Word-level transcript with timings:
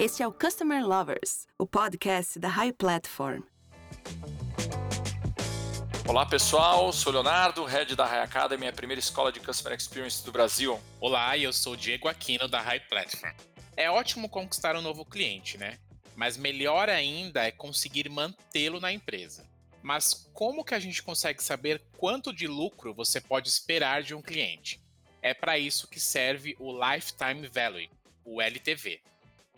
Este 0.00 0.22
é 0.22 0.26
o 0.26 0.32
Customer 0.32 0.82
Lovers, 0.82 1.46
o 1.58 1.66
podcast 1.66 2.38
da 2.38 2.48
High 2.48 2.72
Platform. 2.72 3.42
Olá 6.08 6.24
pessoal, 6.24 6.90
sou 6.90 7.12
Leonardo, 7.12 7.62
head 7.66 7.94
da 7.94 8.06
High 8.06 8.22
Academy, 8.22 8.66
a 8.66 8.72
primeira 8.72 8.98
escola 8.98 9.30
de 9.30 9.40
Customer 9.40 9.76
Experience 9.76 10.24
do 10.24 10.32
Brasil. 10.32 10.80
Olá, 10.98 11.36
eu 11.36 11.52
sou 11.52 11.76
Diego 11.76 12.08
Aquino 12.08 12.48
da 12.48 12.62
High 12.62 12.80
Platform. 12.88 13.34
É 13.76 13.90
ótimo 13.90 14.26
conquistar 14.26 14.74
um 14.74 14.80
novo 14.80 15.04
cliente, 15.04 15.58
né? 15.58 15.78
Mas 16.16 16.38
melhor 16.38 16.88
ainda 16.88 17.44
é 17.44 17.50
conseguir 17.50 18.08
mantê-lo 18.08 18.80
na 18.80 18.90
empresa. 18.90 19.46
Mas 19.82 20.14
como 20.32 20.64
que 20.64 20.74
a 20.74 20.80
gente 20.80 21.02
consegue 21.02 21.44
saber 21.44 21.82
quanto 21.98 22.32
de 22.32 22.46
lucro 22.46 22.94
você 22.94 23.20
pode 23.20 23.50
esperar 23.50 24.02
de 24.02 24.14
um 24.14 24.22
cliente? 24.22 24.80
É 25.20 25.34
para 25.34 25.58
isso 25.58 25.86
que 25.86 26.00
serve 26.00 26.56
o 26.58 26.72
Lifetime 26.72 27.46
Value, 27.48 27.90
o 28.24 28.40
LTV. 28.40 29.02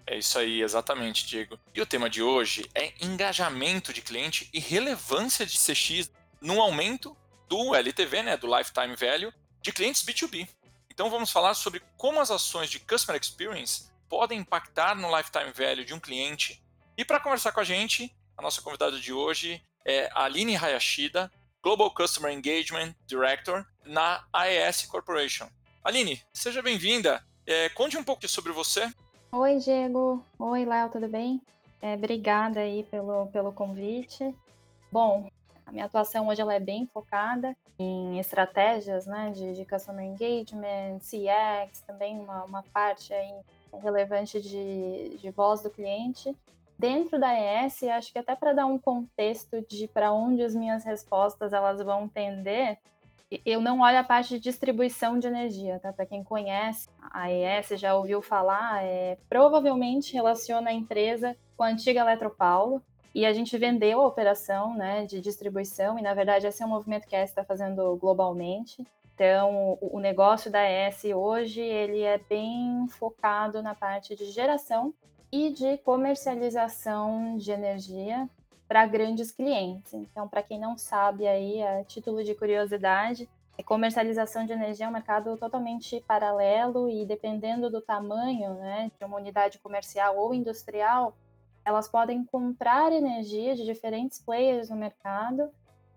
É 0.06 0.18
isso 0.18 0.38
aí, 0.38 0.62
exatamente, 0.62 1.26
Diego. 1.26 1.58
E 1.74 1.80
o 1.80 1.86
tema 1.86 2.10
de 2.10 2.22
hoje 2.22 2.68
é 2.74 2.92
engajamento 3.00 3.92
de 3.92 4.02
cliente 4.02 4.48
e 4.52 4.58
relevância 4.58 5.46
de 5.46 5.56
CX 5.58 6.10
no 6.40 6.60
aumento 6.60 7.16
do 7.48 7.74
LTV, 7.74 8.22
né, 8.22 8.36
do 8.36 8.46
Lifetime 8.46 8.96
Value, 8.96 9.32
de 9.60 9.72
clientes 9.72 10.02
B2B. 10.02 10.48
Então 10.90 11.08
vamos 11.08 11.30
falar 11.30 11.54
sobre 11.54 11.82
como 11.96 12.20
as 12.20 12.30
ações 12.30 12.68
de 12.68 12.80
Customer 12.80 13.20
Experience 13.20 13.90
podem 14.08 14.40
impactar 14.40 14.94
no 14.94 15.16
Lifetime 15.16 15.52
Value 15.52 15.84
de 15.84 15.94
um 15.94 16.00
cliente. 16.00 16.62
E 16.96 17.04
para 17.04 17.20
conversar 17.20 17.52
com 17.52 17.60
a 17.60 17.64
gente, 17.64 18.14
a 18.36 18.42
nossa 18.42 18.60
convidada 18.60 18.98
de 19.00 19.12
hoje 19.12 19.62
é 19.86 20.10
a 20.12 20.24
Aline 20.24 20.56
Hayashida, 20.56 21.32
Global 21.62 21.90
Customer 21.94 22.32
Engagement 22.32 22.94
Director 23.06 23.64
na 23.84 24.24
AES 24.32 24.86
Corporation. 24.86 25.48
Aline, 25.82 26.22
seja 26.32 26.60
bem-vinda. 26.60 27.24
É, 27.46 27.68
conte 27.70 27.96
um 27.96 28.04
pouco 28.04 28.26
sobre 28.28 28.52
você. 28.52 28.92
Oi, 29.34 29.56
Diego. 29.56 30.22
Oi, 30.38 30.66
Léo, 30.66 30.90
tudo 30.90 31.08
bem? 31.08 31.40
É, 31.80 31.94
obrigada 31.94 32.60
aí 32.60 32.82
pelo, 32.82 33.28
pelo 33.28 33.50
convite. 33.50 34.34
Bom, 34.92 35.26
a 35.64 35.72
minha 35.72 35.86
atuação 35.86 36.28
hoje 36.28 36.42
ela 36.42 36.52
é 36.52 36.60
bem 36.60 36.84
focada 36.92 37.56
em 37.78 38.18
estratégias 38.18 39.06
né, 39.06 39.30
de, 39.30 39.54
de 39.54 39.64
Customer 39.64 40.04
Engagement, 40.04 40.98
CX, 40.98 41.80
também 41.86 42.20
uma, 42.20 42.44
uma 42.44 42.62
parte 42.74 43.14
aí 43.14 43.32
relevante 43.82 44.38
de, 44.38 45.16
de 45.16 45.30
voz 45.30 45.62
do 45.62 45.70
cliente. 45.70 46.36
Dentro 46.78 47.18
da 47.18 47.32
ES, 47.34 47.84
acho 47.84 48.12
que 48.12 48.18
até 48.18 48.36
para 48.36 48.52
dar 48.52 48.66
um 48.66 48.78
contexto 48.78 49.64
de 49.66 49.88
para 49.88 50.12
onde 50.12 50.42
as 50.42 50.54
minhas 50.54 50.84
respostas 50.84 51.54
elas 51.54 51.80
vão 51.80 52.06
tender, 52.06 52.76
eu 53.44 53.60
não 53.60 53.80
olho 53.80 53.98
a 53.98 54.04
parte 54.04 54.34
de 54.34 54.40
distribuição 54.40 55.18
de 55.18 55.26
energia, 55.26 55.78
tá? 55.78 55.92
Para 55.92 56.06
quem 56.06 56.24
conhece 56.24 56.88
a 57.10 57.30
ES, 57.30 57.80
já 57.80 57.94
ouviu 57.94 58.20
falar, 58.20 58.84
é, 58.84 59.16
provavelmente 59.28 60.12
relaciona 60.12 60.70
a 60.70 60.72
empresa 60.72 61.36
com 61.56 61.62
a 61.62 61.68
antiga 61.68 62.00
Eletropaulo, 62.00 62.82
e 63.14 63.26
a 63.26 63.32
gente 63.32 63.56
vendeu 63.58 64.00
a 64.00 64.06
operação 64.06 64.74
né, 64.74 65.04
de 65.04 65.20
distribuição, 65.20 65.98
e 65.98 66.02
na 66.02 66.14
verdade 66.14 66.46
esse 66.46 66.62
é 66.62 66.66
um 66.66 66.70
movimento 66.70 67.06
que 67.06 67.14
a 67.14 67.22
ES 67.22 67.30
está 67.30 67.44
fazendo 67.44 67.94
globalmente. 67.96 68.86
Então, 69.14 69.78
o 69.80 70.00
negócio 70.00 70.50
da 70.50 70.62
ES 70.64 71.04
hoje, 71.14 71.60
ele 71.60 72.00
é 72.00 72.18
bem 72.18 72.86
focado 72.88 73.62
na 73.62 73.74
parte 73.74 74.16
de 74.16 74.24
geração 74.26 74.94
e 75.30 75.50
de 75.50 75.78
comercialização 75.78 77.36
de 77.36 77.52
energia 77.52 78.28
para 78.72 78.86
grandes 78.86 79.30
clientes. 79.30 79.92
Então, 79.92 80.26
para 80.26 80.42
quem 80.42 80.58
não 80.58 80.78
sabe 80.78 81.26
aí, 81.26 81.62
a 81.62 81.84
título 81.84 82.24
de 82.24 82.34
curiosidade, 82.34 83.28
a 83.58 83.62
comercialização 83.62 84.46
de 84.46 84.52
energia 84.54 84.86
é 84.86 84.88
um 84.88 84.92
mercado 84.92 85.36
totalmente 85.36 86.02
paralelo 86.08 86.88
e 86.88 87.04
dependendo 87.04 87.68
do 87.68 87.82
tamanho, 87.82 88.54
né, 88.54 88.90
de 88.98 89.04
uma 89.04 89.18
unidade 89.18 89.58
comercial 89.58 90.16
ou 90.16 90.32
industrial, 90.32 91.14
elas 91.62 91.86
podem 91.86 92.24
comprar 92.24 92.90
energia 92.92 93.54
de 93.54 93.62
diferentes 93.62 94.18
players 94.18 94.70
no 94.70 94.76
mercado 94.76 95.50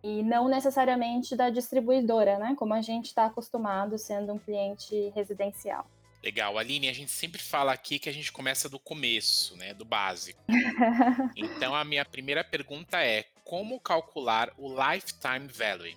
e 0.04 0.22
não 0.22 0.50
necessariamente 0.50 1.34
da 1.34 1.50
distribuidora, 1.50 2.38
né? 2.38 2.56
Como 2.58 2.74
a 2.74 2.82
gente 2.82 3.06
está 3.06 3.28
acostumado 3.28 3.98
sendo 3.98 4.34
um 4.34 4.38
cliente 4.38 5.14
residencial. 5.16 5.86
Legal. 6.26 6.58
Aline, 6.58 6.90
a 6.90 6.94
gente 6.94 7.12
sempre 7.12 7.40
fala 7.40 7.72
aqui 7.72 8.00
que 8.00 8.10
a 8.10 8.12
gente 8.12 8.32
começa 8.32 8.68
do 8.68 8.80
começo, 8.80 9.56
né? 9.58 9.76
Do 9.76 9.86
básico. 9.86 10.44
então, 11.38 11.76
a 11.76 11.84
minha 11.84 12.04
primeira 12.04 12.44
pergunta 12.44 13.00
é: 13.00 13.26
como 13.44 13.80
calcular 13.80 14.52
o 14.58 14.68
lifetime 14.68 15.48
value? 15.48 15.96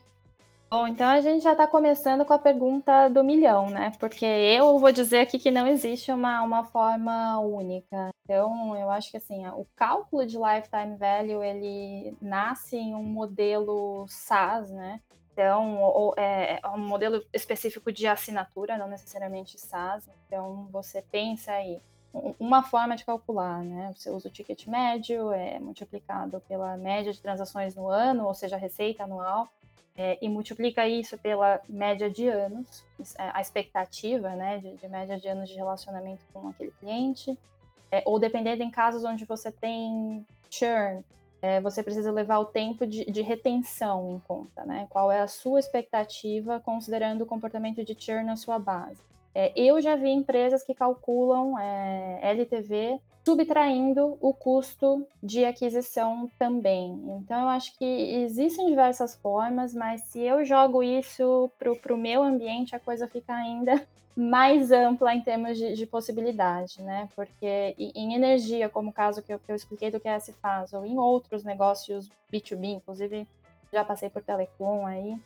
Bom, 0.71 0.87
então 0.87 1.09
a 1.09 1.23
gente 1.23 1.43
já 1.43 1.53
está 1.53 1.67
começando 1.67 2.27
com 2.27 2.35
a 2.35 2.39
pergunta 2.39 3.09
do 3.09 3.25
milhão, 3.25 3.71
né? 3.71 3.91
Porque 3.99 4.27
eu 4.27 4.79
vou 4.79 4.93
dizer 4.93 5.21
aqui 5.21 5.39
que 5.39 5.51
não 5.51 5.67
existe 5.67 6.13
uma, 6.13 6.43
uma 6.43 6.63
forma 6.63 7.39
única. 7.39 8.11
Então, 8.23 8.77
eu 8.77 8.91
acho 8.91 9.11
que 9.11 9.17
assim, 9.17 9.47
o 9.47 9.67
cálculo 9.75 10.27
de 10.27 10.37
lifetime 10.37 10.95
value 10.99 11.43
ele 11.43 12.15
nasce 12.21 12.77
em 12.77 12.95
um 12.95 13.03
modelo 13.03 14.05
SaaS, 14.09 14.71
né? 14.71 15.01
Então, 15.39 15.81
ou, 15.81 16.15
é, 16.17 16.59
é 16.61 16.69
um 16.71 16.79
modelo 16.79 17.25
específico 17.33 17.93
de 17.93 18.09
assinatura, 18.09 18.77
não 18.77 18.89
necessariamente 18.89 19.57
SaaS. 19.57 20.11
Então, 20.27 20.67
você 20.73 21.01
pensa 21.01 21.53
aí 21.53 21.81
uma 22.41 22.65
forma 22.65 22.97
de 22.97 23.05
calcular, 23.05 23.63
né? 23.63 23.95
Você 23.95 24.11
usa 24.11 24.27
o 24.27 24.33
ticket 24.33 24.67
médio, 24.67 25.31
é 25.31 25.61
multiplicado 25.61 26.43
pela 26.49 26.77
média 26.77 27.13
de 27.13 27.23
transações 27.23 27.77
no 27.77 27.87
ano, 27.87 28.27
ou 28.27 28.35
seja, 28.35 28.57
a 28.57 28.59
receita 28.59 29.05
anual 29.05 29.49
é, 29.97 30.19
e 30.21 30.29
multiplica 30.29 30.89
isso 30.89 31.17
pela 31.17 31.61
média 31.69 32.11
de 32.11 32.27
anos, 32.27 32.85
é, 33.17 33.31
a 33.33 33.41
expectativa 33.41 34.31
né, 34.31 34.59
de, 34.59 34.75
de 34.75 34.89
média 34.89 35.21
de 35.21 35.29
anos 35.29 35.49
de 35.49 35.55
relacionamento 35.55 36.25
com 36.33 36.49
aquele 36.49 36.73
cliente, 36.81 37.39
é, 37.93 38.03
ou 38.05 38.19
dependendo 38.19 38.65
em 38.65 38.71
casos 38.73 39.05
onde 39.05 39.25
você 39.25 39.53
tem 39.53 40.27
churn, 40.51 41.05
é, 41.41 41.61
você 41.61 41.83
precisa 41.83 42.11
levar 42.11 42.39
o 42.39 42.47
tempo 42.47 42.87
de, 42.87 43.05
de, 43.05 43.23
retenção 43.23 44.17
em 44.17 44.19
conta, 44.27 44.65
né? 44.65 44.87
Qual 44.91 45.11
é 45.11 45.21
a 45.21 45.29
sua 45.29 45.61
expectativa 45.61 46.61
considerando 46.61 47.23
o 47.23 47.27
comportamento 47.27 47.85
de 47.85 47.97
churn 47.99 48.25
na 48.25 48.37
sua 48.37 48.59
base. 48.59 49.01
É, 49.35 49.53
eu 49.55 49.81
já 49.81 49.95
vi 49.95 50.11
empresas 50.11 50.65
que 50.65 50.75
calculam 50.75 51.59
é, 51.59 52.19
LTV 52.23 53.01
subtraindo 53.29 54.17
o 54.23 54.33
custo 54.33 55.07
de 55.23 55.45
aquisição 55.45 56.31
também. 56.39 56.99
Então, 57.19 57.43
eu 57.43 57.49
acho 57.49 57.77
que 57.77 57.85
existem 57.85 58.69
diversas 58.69 59.17
formas, 59.17 59.75
mas 59.75 60.01
se 60.05 60.21
eu 60.21 60.47
jogo 60.47 60.83
isso 60.83 61.51
para 61.59 61.93
o 61.93 61.99
meu 61.99 62.23
ambiente, 62.23 62.75
a 62.75 62.81
coisa 62.81 63.07
fica 63.07 63.35
ainda 63.35 63.87
mais 64.17 64.73
ampla 64.73 65.15
em 65.15 65.21
termos 65.21 65.59
de, 65.59 65.75
de 65.75 65.85
possibilidade, 65.85 66.81
né? 66.81 67.07
Porque 67.15 67.75
em 67.79 68.15
energia, 68.15 68.67
como 68.67 68.89
o 68.89 68.95
caso 68.95 69.23
que 69.23 69.35
eu, 69.35 69.39
que 69.39 69.53
eu 69.53 69.57
expliquei 69.57 69.91
do 69.91 70.01
que 70.01 70.09
faz, 70.41 70.73
ou 70.73 70.87
em 70.87 70.97
outros 70.99 71.45
negócios 71.45 72.11
B2B, 72.33 72.77
inclusive 72.77 73.29
já 73.71 73.85
passei 73.85 74.09
por 74.09 74.23
telecom 74.23 74.87
aí, 74.87 75.19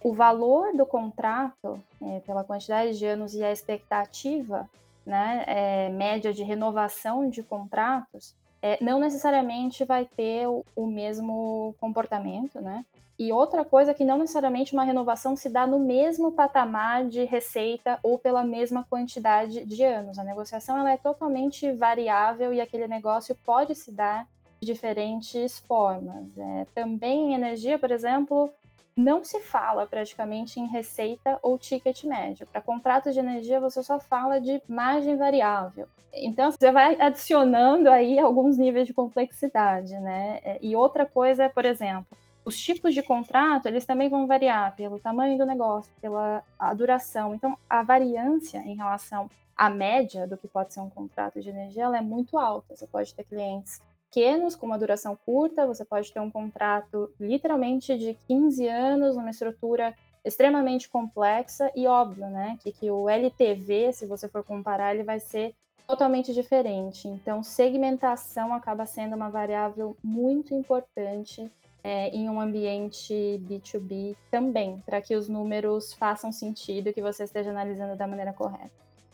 o 0.00 0.14
valor 0.14 0.76
do 0.76 0.86
contrato, 0.86 1.82
é, 2.00 2.20
pela 2.20 2.44
quantidade 2.44 2.96
de 2.96 3.04
anos 3.04 3.34
e 3.34 3.42
a 3.42 3.50
expectativa 3.50 4.70
né, 5.08 5.42
é, 5.46 5.88
média 5.88 6.34
de 6.34 6.42
renovação 6.42 7.30
de 7.30 7.42
contratos, 7.42 8.36
é, 8.60 8.82
não 8.84 9.00
necessariamente 9.00 9.84
vai 9.84 10.04
ter 10.04 10.46
o, 10.46 10.64
o, 10.76 10.86
mesmo 10.86 11.74
comportamento, 11.80 12.60
né? 12.60 12.84
E 13.18 13.32
outra 13.32 13.64
coisa 13.64 13.94
que 13.94 14.04
não 14.04 14.18
necessariamente 14.18 14.74
uma 14.74 14.84
renovação 14.84 15.34
se 15.34 15.48
dá 15.48 15.66
no 15.66 15.78
mesmo 15.78 16.30
patamar 16.32 17.06
de 17.06 17.24
receita 17.24 17.98
ou 18.02 18.18
pela 18.18 18.44
mesma 18.44 18.84
quantidade 18.84 19.64
de 19.64 19.82
anos. 19.82 20.18
A 20.18 20.24
negociação 20.24 20.78
ela 20.78 20.92
é 20.92 20.96
totalmente 20.96 21.72
variável 21.72 22.52
e 22.52 22.60
aquele 22.60 22.86
negócio 22.86 23.34
pode 23.44 23.74
se 23.74 23.90
dar 23.90 24.26
de 24.60 24.66
diferentes 24.66 25.58
formas. 25.60 26.26
É, 26.36 26.66
também 26.74 27.30
em 27.30 27.34
energia, 27.34 27.78
por 27.78 27.90
exemplo, 27.90 28.52
não 28.98 29.22
se 29.22 29.38
fala 29.38 29.86
praticamente 29.86 30.58
em 30.58 30.66
receita 30.66 31.38
ou 31.40 31.56
ticket 31.56 32.02
médio. 32.02 32.46
Para 32.48 32.60
contratos 32.60 33.14
de 33.14 33.20
energia, 33.20 33.60
você 33.60 33.80
só 33.80 34.00
fala 34.00 34.40
de 34.40 34.60
margem 34.68 35.16
variável. 35.16 35.86
Então, 36.12 36.50
você 36.50 36.72
vai 36.72 37.00
adicionando 37.00 37.88
aí 37.88 38.18
alguns 38.18 38.58
níveis 38.58 38.88
de 38.88 38.92
complexidade, 38.92 39.94
né? 40.00 40.40
É, 40.42 40.58
e 40.60 40.74
outra 40.74 41.06
coisa 41.06 41.44
é, 41.44 41.48
por 41.48 41.64
exemplo, 41.64 42.06
os 42.44 42.58
tipos 42.58 42.92
de 42.92 43.02
contrato, 43.02 43.66
eles 43.66 43.86
também 43.86 44.08
vão 44.08 44.26
variar 44.26 44.74
pelo 44.74 44.98
tamanho 44.98 45.38
do 45.38 45.46
negócio, 45.46 45.92
pela 46.00 46.42
duração. 46.74 47.34
Então, 47.34 47.56
a 47.70 47.84
variância 47.84 48.58
em 48.58 48.74
relação 48.74 49.30
à 49.56 49.70
média 49.70 50.26
do 50.26 50.36
que 50.36 50.48
pode 50.48 50.74
ser 50.74 50.80
um 50.80 50.90
contrato 50.90 51.40
de 51.40 51.50
energia, 51.50 51.84
ela 51.84 51.98
é 51.98 52.02
muito 52.02 52.36
alta. 52.36 52.74
Você 52.74 52.86
pode 52.86 53.14
ter 53.14 53.22
clientes 53.24 53.80
pequenos, 54.08 54.56
com 54.56 54.66
uma 54.66 54.78
duração 54.78 55.16
curta, 55.16 55.66
você 55.66 55.84
pode 55.84 56.12
ter 56.12 56.20
um 56.20 56.30
contrato 56.30 57.12
literalmente 57.20 57.96
de 57.96 58.14
15 58.26 58.66
anos, 58.66 59.16
uma 59.16 59.30
estrutura 59.30 59.94
extremamente 60.24 60.88
complexa 60.88 61.70
e 61.74 61.86
óbvio, 61.86 62.26
né, 62.26 62.58
que, 62.62 62.72
que 62.72 62.90
o 62.90 63.08
LTV, 63.08 63.92
se 63.92 64.06
você 64.06 64.28
for 64.28 64.42
comparar, 64.42 64.94
ele 64.94 65.04
vai 65.04 65.20
ser 65.20 65.54
totalmente 65.86 66.34
diferente. 66.34 67.08
Então, 67.08 67.42
segmentação 67.42 68.52
acaba 68.52 68.84
sendo 68.84 69.16
uma 69.16 69.30
variável 69.30 69.96
muito 70.02 70.54
importante 70.54 71.50
é, 71.82 72.08
em 72.10 72.28
um 72.28 72.40
ambiente 72.40 73.14
B2B 73.48 74.16
também, 74.30 74.82
para 74.84 75.00
que 75.00 75.14
os 75.14 75.28
números 75.28 75.94
façam 75.94 76.30
sentido 76.32 76.88
e 76.88 76.92
que 76.92 77.00
você 77.00 77.24
esteja 77.24 77.50
analisando 77.50 77.96
da 77.96 78.06
maneira 78.06 78.32
correta. 78.32 78.70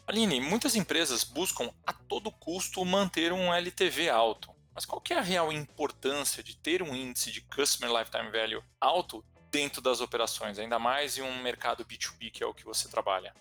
Aline, 0.06 0.40
muitas 0.40 0.74
empresas 0.74 1.24
buscam 1.24 1.70
a 1.86 1.92
todo 1.92 2.30
custo 2.30 2.84
manter 2.84 3.32
um 3.32 3.54
LTV 3.54 4.10
alto. 4.10 4.53
Mas 4.74 4.84
qual 4.84 5.00
que 5.00 5.14
é 5.14 5.18
a 5.18 5.22
real 5.22 5.52
importância 5.52 6.42
de 6.42 6.56
ter 6.56 6.82
um 6.82 6.94
índice 6.94 7.30
de 7.30 7.40
Customer 7.42 7.96
Lifetime 7.96 8.30
Value 8.30 8.62
alto 8.80 9.24
dentro 9.50 9.80
das 9.80 10.00
operações, 10.00 10.58
ainda 10.58 10.78
mais 10.78 11.16
em 11.16 11.22
um 11.22 11.42
mercado 11.42 11.84
B2B 11.84 12.32
que 12.32 12.42
é 12.42 12.46
o 12.46 12.52
que 12.52 12.64
você 12.64 12.88
trabalha? 12.88 13.32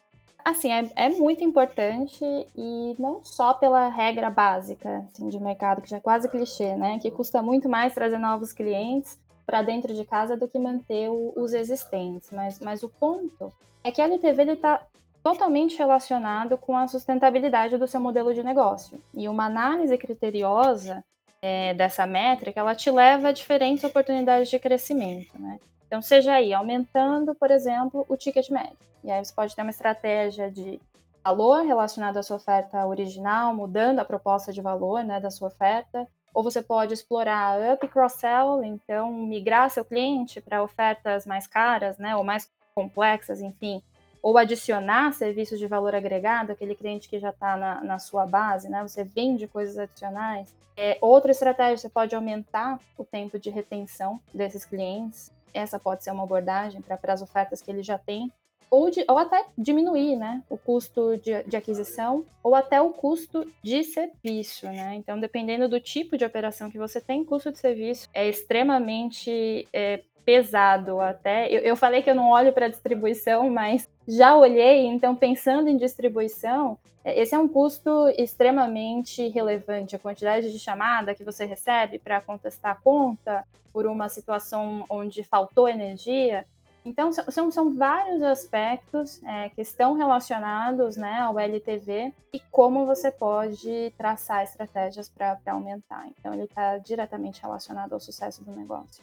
Assim, 0.45 0.71
é, 0.71 0.91
é 0.95 1.09
muito 1.09 1.43
importante 1.43 2.23
e 2.55 2.95
não 2.99 3.23
só 3.23 3.53
pela 3.53 3.87
regra 3.87 4.29
básica 4.29 5.07
assim, 5.11 5.29
de 5.29 5.39
mercado, 5.39 5.81
que 5.81 5.89
já 5.89 5.97
é 5.97 6.01
quase 6.01 6.29
clichê, 6.29 6.75
né? 6.75 6.99
Que 6.99 7.09
custa 7.09 7.41
muito 7.41 7.69
mais 7.69 7.93
trazer 7.93 8.17
novos 8.17 8.51
clientes 8.51 9.17
para 9.45 9.61
dentro 9.61 9.93
de 9.93 10.03
casa 10.05 10.35
do 10.35 10.47
que 10.47 10.59
manter 10.59 11.09
o, 11.09 11.33
os 11.35 11.53
existentes. 11.53 12.29
Mas, 12.31 12.59
mas 12.59 12.83
o 12.83 12.89
ponto 12.89 13.53
é 13.83 13.91
que 13.91 14.01
a 14.01 14.05
LTV 14.05 14.43
está 14.51 14.85
totalmente 15.23 15.77
relacionado 15.77 16.57
com 16.57 16.75
a 16.75 16.87
sustentabilidade 16.87 17.77
do 17.77 17.87
seu 17.87 18.01
modelo 18.01 18.33
de 18.33 18.43
negócio. 18.43 19.01
E 19.13 19.29
uma 19.29 19.45
análise 19.45 19.97
criteriosa 19.97 21.03
é, 21.45 21.73
dessa 21.73 22.07
métrica, 22.07 22.61
ela 22.61 22.73
te 22.73 22.89
leva 22.89 23.27
a 23.27 23.31
diferentes 23.33 23.83
oportunidades 23.83 24.49
de 24.49 24.57
crescimento, 24.57 25.37
né? 25.37 25.59
Então, 25.85 26.01
seja 26.01 26.35
aí 26.35 26.53
aumentando, 26.53 27.35
por 27.35 27.51
exemplo, 27.51 28.05
o 28.07 28.15
ticket 28.15 28.49
médio. 28.49 28.77
E 29.03 29.11
aí 29.11 29.23
você 29.23 29.33
pode 29.33 29.53
ter 29.53 29.61
uma 29.61 29.69
estratégia 29.69 30.49
de 30.49 30.79
valor 31.21 31.65
relacionado 31.65 32.15
à 32.15 32.23
sua 32.23 32.37
oferta 32.37 32.87
original, 32.87 33.53
mudando 33.53 33.99
a 33.99 34.05
proposta 34.05 34.53
de 34.53 34.61
valor 34.61 35.03
né, 35.03 35.19
da 35.19 35.29
sua 35.29 35.49
oferta. 35.49 36.07
Ou 36.33 36.43
você 36.43 36.61
pode 36.61 36.93
explorar 36.93 37.59
up 37.73 37.85
cross-sell, 37.89 38.63
então 38.63 39.11
migrar 39.11 39.69
seu 39.69 39.83
cliente 39.83 40.39
para 40.39 40.63
ofertas 40.63 41.25
mais 41.25 41.45
caras, 41.45 41.97
né, 41.97 42.15
ou 42.15 42.23
mais 42.23 42.49
complexas, 42.73 43.41
enfim, 43.41 43.83
ou 44.23 44.37
adicionar 44.37 45.11
serviços 45.11 45.59
de 45.59 45.67
valor 45.67 45.93
agregado, 45.93 46.53
aquele 46.53 46.75
cliente 46.75 47.09
que 47.09 47.19
já 47.19 47.31
está 47.31 47.57
na, 47.57 47.83
na, 47.83 47.99
sua 47.99 48.25
base, 48.25 48.69
né? 48.69 48.81
Você 48.81 49.03
vende 49.03 49.49
coisas 49.49 49.77
adicionais. 49.77 50.55
É, 50.77 50.97
outra 51.01 51.31
estratégia, 51.31 51.77
você 51.77 51.89
pode 51.89 52.15
aumentar 52.15 52.79
o 52.97 53.03
tempo 53.03 53.37
de 53.37 53.49
retenção 53.49 54.21
desses 54.33 54.63
clientes. 54.63 55.29
Essa 55.53 55.77
pode 55.77 56.05
ser 56.05 56.11
uma 56.11 56.23
abordagem 56.23 56.81
para 56.81 57.13
as 57.13 57.21
ofertas 57.21 57.61
que 57.61 57.69
ele 57.69 57.83
já 57.83 57.97
tem. 57.97 58.31
Ou, 58.71 58.89
de, 58.89 59.05
ou 59.07 59.17
até 59.17 59.45
diminuir 59.57 60.15
né, 60.15 60.41
o 60.49 60.57
custo 60.57 61.17
de, 61.17 61.43
de, 61.43 61.55
aquisição, 61.55 62.25
ou 62.41 62.55
até 62.55 62.81
o 62.81 62.91
custo 62.91 63.45
de 63.61 63.83
serviço. 63.83 64.65
Né? 64.65 64.95
Então, 64.95 65.19
dependendo 65.19 65.67
do 65.67 65.79
tipo 65.79 66.17
de 66.17 66.25
operação 66.25 66.71
que 66.71 66.77
você 66.77 66.99
tem, 66.99 67.25
custo 67.25 67.51
de 67.51 67.59
serviço 67.59 68.09
é 68.13 68.27
extremamente 68.27 69.67
é, 69.71 70.01
pesado 70.25 70.99
até. 70.99 71.47
Eu, 71.53 71.59
eu 71.59 71.75
falei 71.75 72.01
que 72.01 72.09
eu 72.09 72.15
não 72.15 72.29
olho 72.29 72.53
para 72.53 72.67
distribuição, 72.67 73.49
mas 73.49 73.87
já 74.07 74.35
olhei, 74.35 74.85
então 74.85 75.15
pensando 75.15 75.69
em 75.69 75.77
distribuição, 75.77 76.77
é, 77.03 77.19
esse 77.19 77.35
é 77.35 77.39
um 77.39 77.47
custo 77.47 78.07
extremamente 78.17 79.27
relevante. 79.29 79.95
A 79.95 79.99
quantidade 79.99 80.51
de 80.51 80.59
chamada 80.59 81.13
que 81.13 81.23
você 81.23 81.45
recebe 81.45 81.99
para 81.99 82.21
contestar 82.21 82.71
a 82.71 82.75
conta 82.75 83.45
por 83.71 83.85
uma 83.85 84.07
situação 84.07 84.85
onde 84.89 85.23
faltou 85.23 85.67
energia. 85.67 86.45
Então, 86.85 87.11
são, 87.13 87.49
são 87.49 87.73
vários 87.73 88.21
aspectos 88.21 89.23
é, 89.23 89.49
que 89.49 89.61
estão 89.61 89.93
relacionados 89.93 90.97
né, 90.97 91.19
ao 91.21 91.39
LTV 91.39 92.13
e 92.33 92.39
como 92.51 92.85
você 92.85 93.09
pode 93.09 93.93
traçar 93.97 94.43
estratégias 94.43 95.09
para 95.09 95.39
aumentar. 95.47 96.05
Então, 96.07 96.33
ele 96.33 96.43
está 96.43 96.77
diretamente 96.77 97.41
relacionado 97.41 97.93
ao 97.93 98.01
sucesso 98.01 98.43
do 98.43 98.51
negócio. 98.51 99.01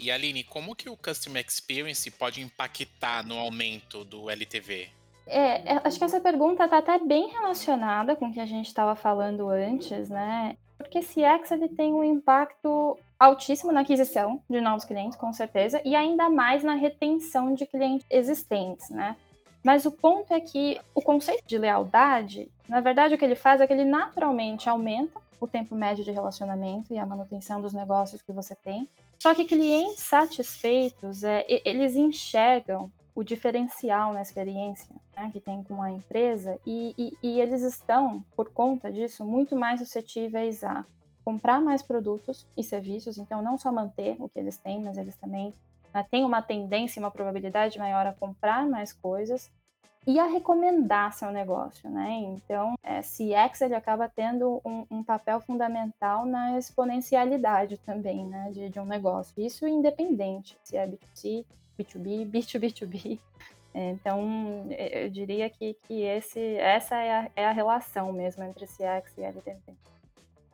E 0.00 0.10
Aline, 0.10 0.42
como 0.42 0.74
que 0.74 0.88
o 0.88 0.96
Customer 0.96 1.44
Experience 1.46 2.10
pode 2.10 2.40
impactar 2.40 3.22
no 3.22 3.38
aumento 3.38 4.02
do 4.02 4.30
LTV? 4.30 4.88
É, 5.26 5.74
é, 5.74 5.80
acho 5.84 5.98
que 5.98 6.04
essa 6.04 6.18
pergunta 6.18 6.64
está 6.64 6.78
até 6.78 6.98
bem 6.98 7.28
relacionada 7.28 8.16
com 8.16 8.28
o 8.28 8.32
que 8.32 8.40
a 8.40 8.46
gente 8.46 8.66
estava 8.66 8.96
falando 8.96 9.50
antes, 9.50 10.08
né? 10.08 10.56
Porque 10.78 11.00
CX 11.00 11.50
ele 11.50 11.68
tem 11.68 11.92
um 11.92 12.02
impacto 12.02 12.98
altíssimo 13.18 13.70
na 13.72 13.80
aquisição 13.80 14.42
de 14.48 14.58
novos 14.62 14.86
clientes, 14.86 15.18
com 15.18 15.30
certeza, 15.34 15.82
e 15.84 15.94
ainda 15.94 16.30
mais 16.30 16.64
na 16.64 16.74
retenção 16.74 17.52
de 17.54 17.66
clientes 17.66 18.06
existentes, 18.08 18.88
né? 18.88 19.14
Mas 19.62 19.84
o 19.84 19.92
ponto 19.92 20.32
é 20.32 20.40
que 20.40 20.80
o 20.94 21.02
conceito 21.02 21.46
de 21.46 21.58
lealdade, 21.58 22.50
na 22.66 22.80
verdade, 22.80 23.14
o 23.14 23.18
que 23.18 23.24
ele 23.26 23.36
faz 23.36 23.60
é 23.60 23.66
que 23.66 23.72
ele 23.74 23.84
naturalmente 23.84 24.66
aumenta 24.66 25.20
o 25.38 25.46
tempo 25.46 25.74
médio 25.74 26.02
de 26.02 26.10
relacionamento 26.10 26.94
e 26.94 26.98
a 26.98 27.04
manutenção 27.04 27.60
dos 27.60 27.74
negócios 27.74 28.22
que 28.22 28.32
você 28.32 28.54
tem. 28.54 28.88
Só 29.22 29.34
que 29.34 29.44
clientes 29.44 30.00
satisfeitos, 30.00 31.22
é, 31.22 31.44
eles 31.64 31.94
enxergam 31.94 32.90
o 33.14 33.22
diferencial 33.22 34.14
na 34.14 34.22
experiência 34.22 34.88
né, 35.14 35.28
que 35.30 35.38
tem 35.38 35.62
com 35.62 35.82
a 35.82 35.90
empresa 35.90 36.58
e, 36.66 36.94
e, 36.96 37.18
e, 37.22 37.40
eles 37.40 37.60
estão, 37.60 38.24
por 38.34 38.50
conta 38.50 38.90
disso, 38.90 39.22
muito 39.22 39.54
mais 39.54 39.80
suscetíveis 39.80 40.64
a 40.64 40.86
comprar 41.22 41.60
mais 41.60 41.82
produtos 41.82 42.46
e 42.56 42.64
serviços, 42.64 43.18
então 43.18 43.42
não 43.42 43.58
só 43.58 43.70
manter 43.70 44.16
o 44.18 44.26
que 44.26 44.38
eles 44.38 44.56
têm, 44.56 44.80
mas 44.80 44.96
eles 44.96 45.14
também 45.16 45.52
né, 45.92 46.02
têm 46.10 46.24
uma 46.24 46.40
tendência, 46.40 46.98
uma 46.98 47.10
probabilidade 47.10 47.78
maior 47.78 48.06
a 48.06 48.14
comprar 48.14 48.66
mais 48.66 48.90
coisas 48.90 49.50
e 50.06 50.18
a 50.18 50.26
recomendar 50.26 51.12
seu 51.12 51.30
negócio, 51.30 51.88
né? 51.90 52.10
Então, 52.10 52.74
é, 52.82 53.00
CX 53.00 53.60
ele 53.60 53.74
acaba 53.74 54.08
tendo 54.08 54.60
um, 54.64 54.86
um, 54.90 55.04
papel 55.04 55.40
fundamental 55.40 56.24
na 56.24 56.58
exponencialidade 56.58 57.76
também, 57.78 58.24
né, 58.24 58.50
de, 58.52 58.70
de, 58.70 58.80
um 58.80 58.86
negócio. 58.86 59.34
Isso 59.36 59.66
independente 59.66 60.56
se 60.64 60.76
é 60.76 60.86
B2C, 60.86 61.44
B2B, 61.78 62.30
B2B2B. 62.30 63.18
É, 63.72 63.90
então, 63.90 64.66
eu 64.70 65.08
diria 65.10 65.48
que, 65.48 65.76
que 65.86 66.02
esse, 66.02 66.56
essa 66.56 66.96
é 66.96 67.12
a, 67.12 67.30
é 67.36 67.46
a 67.46 67.52
relação 67.52 68.12
mesmo 68.12 68.42
entre 68.42 68.66
CX 68.66 69.16
e 69.16 69.22
LTV. 69.22 69.74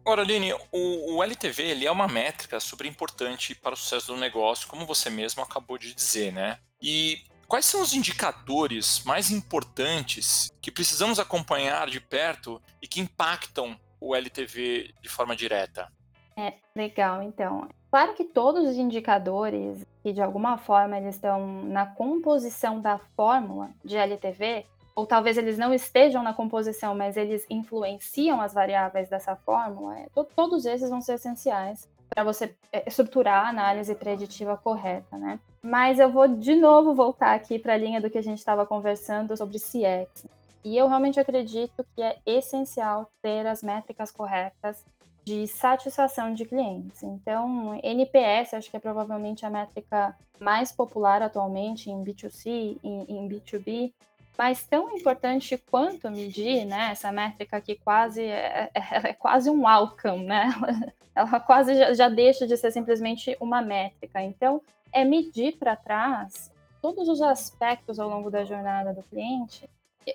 Agora, 0.00 0.22
Aline, 0.22 0.52
o, 0.70 1.16
o, 1.16 1.22
LTV 1.22 1.62
ele 1.62 1.86
é 1.86 1.90
uma 1.90 2.06
métrica 2.06 2.60
super 2.60 2.86
importante 2.86 3.54
para 3.54 3.74
o 3.74 3.76
sucesso 3.76 4.08
do 4.08 4.16
negócio, 4.16 4.68
como 4.68 4.86
você 4.86 5.10
mesmo 5.10 5.42
acabou 5.42 5.78
de 5.78 5.92
dizer, 5.94 6.32
né? 6.32 6.58
E 6.80 7.24
Quais 7.48 7.64
são 7.64 7.80
os 7.80 7.94
indicadores 7.94 9.04
mais 9.04 9.30
importantes 9.30 10.52
que 10.60 10.70
precisamos 10.70 11.20
acompanhar 11.20 11.88
de 11.88 12.00
perto 12.00 12.60
e 12.82 12.88
que 12.88 13.00
impactam 13.00 13.78
o 14.00 14.16
LTV 14.16 14.92
de 15.00 15.08
forma 15.08 15.36
direta? 15.36 15.90
É, 16.36 16.54
legal, 16.74 17.22
então. 17.22 17.68
Claro 17.88 18.14
que 18.14 18.24
todos 18.24 18.68
os 18.68 18.76
indicadores 18.76 19.86
que 20.02 20.12
de 20.12 20.20
alguma 20.20 20.58
forma 20.58 20.96
eles 20.98 21.16
estão 21.16 21.64
na 21.64 21.86
composição 21.86 22.80
da 22.80 22.98
fórmula 23.16 23.70
de 23.84 23.96
LTV, 23.96 24.64
ou 24.94 25.04
talvez 25.06 25.36
eles 25.36 25.58
não 25.58 25.74
estejam 25.74 26.22
na 26.22 26.32
composição, 26.32 26.94
mas 26.94 27.16
eles 27.16 27.44
influenciam 27.50 28.40
as 28.40 28.54
variáveis 28.54 29.08
dessa 29.08 29.34
fórmula, 29.34 29.98
é, 29.98 30.06
todos 30.34 30.64
esses 30.64 30.90
vão 30.90 31.00
ser 31.00 31.14
essenciais 31.14 31.88
para 32.08 32.24
você 32.24 32.54
é, 32.72 32.88
estruturar 32.88 33.46
a 33.46 33.48
análise 33.48 33.94
preditiva 33.94 34.56
correta, 34.56 35.16
né? 35.16 35.40
Mas 35.62 35.98
eu 35.98 36.10
vou 36.10 36.28
de 36.28 36.54
novo 36.54 36.94
voltar 36.94 37.34
aqui 37.34 37.58
para 37.58 37.74
a 37.74 37.76
linha 37.76 38.00
do 38.00 38.08
que 38.08 38.18
a 38.18 38.22
gente 38.22 38.38
estava 38.38 38.64
conversando 38.64 39.36
sobre 39.36 39.58
CX. 39.58 40.26
E 40.64 40.76
eu 40.76 40.88
realmente 40.88 41.20
acredito 41.20 41.84
que 41.94 42.02
é 42.02 42.18
essencial 42.26 43.10
ter 43.22 43.46
as 43.46 43.62
métricas 43.62 44.10
corretas 44.10 44.84
de 45.24 45.46
satisfação 45.48 46.32
de 46.32 46.44
clientes. 46.44 47.02
Então, 47.02 47.78
NPS 47.82 48.54
acho 48.54 48.70
que 48.70 48.76
é 48.76 48.80
provavelmente 48.80 49.44
a 49.44 49.50
métrica 49.50 50.16
mais 50.38 50.70
popular 50.70 51.20
atualmente 51.20 51.90
em 51.90 52.02
B2C, 52.04 52.78
em, 52.82 53.04
em 53.08 53.28
B2B, 53.28 53.92
mas 54.36 54.66
tão 54.66 54.96
importante 54.96 55.56
quanto 55.70 56.10
medir, 56.10 56.64
né? 56.64 56.90
Essa 56.90 57.10
métrica 57.10 57.60
que 57.60 57.76
quase 57.76 58.22
é, 58.22 58.70
é, 58.74 58.80
é 59.10 59.12
quase 59.12 59.50
um 59.50 59.66
outcome, 59.66 60.24
né? 60.24 60.48
Ela 61.14 61.40
quase 61.40 61.74
já, 61.74 61.94
já 61.94 62.08
deixa 62.08 62.46
de 62.46 62.56
ser 62.56 62.70
simplesmente 62.70 63.36
uma 63.40 63.62
métrica. 63.62 64.22
Então, 64.22 64.60
é 64.92 65.04
medir 65.04 65.56
para 65.56 65.74
trás 65.74 66.52
todos 66.82 67.08
os 67.08 67.22
aspectos 67.22 67.98
ao 67.98 68.08
longo 68.08 68.30
da 68.30 68.44
jornada 68.44 68.92
do 68.92 69.02
cliente, 69.02 69.68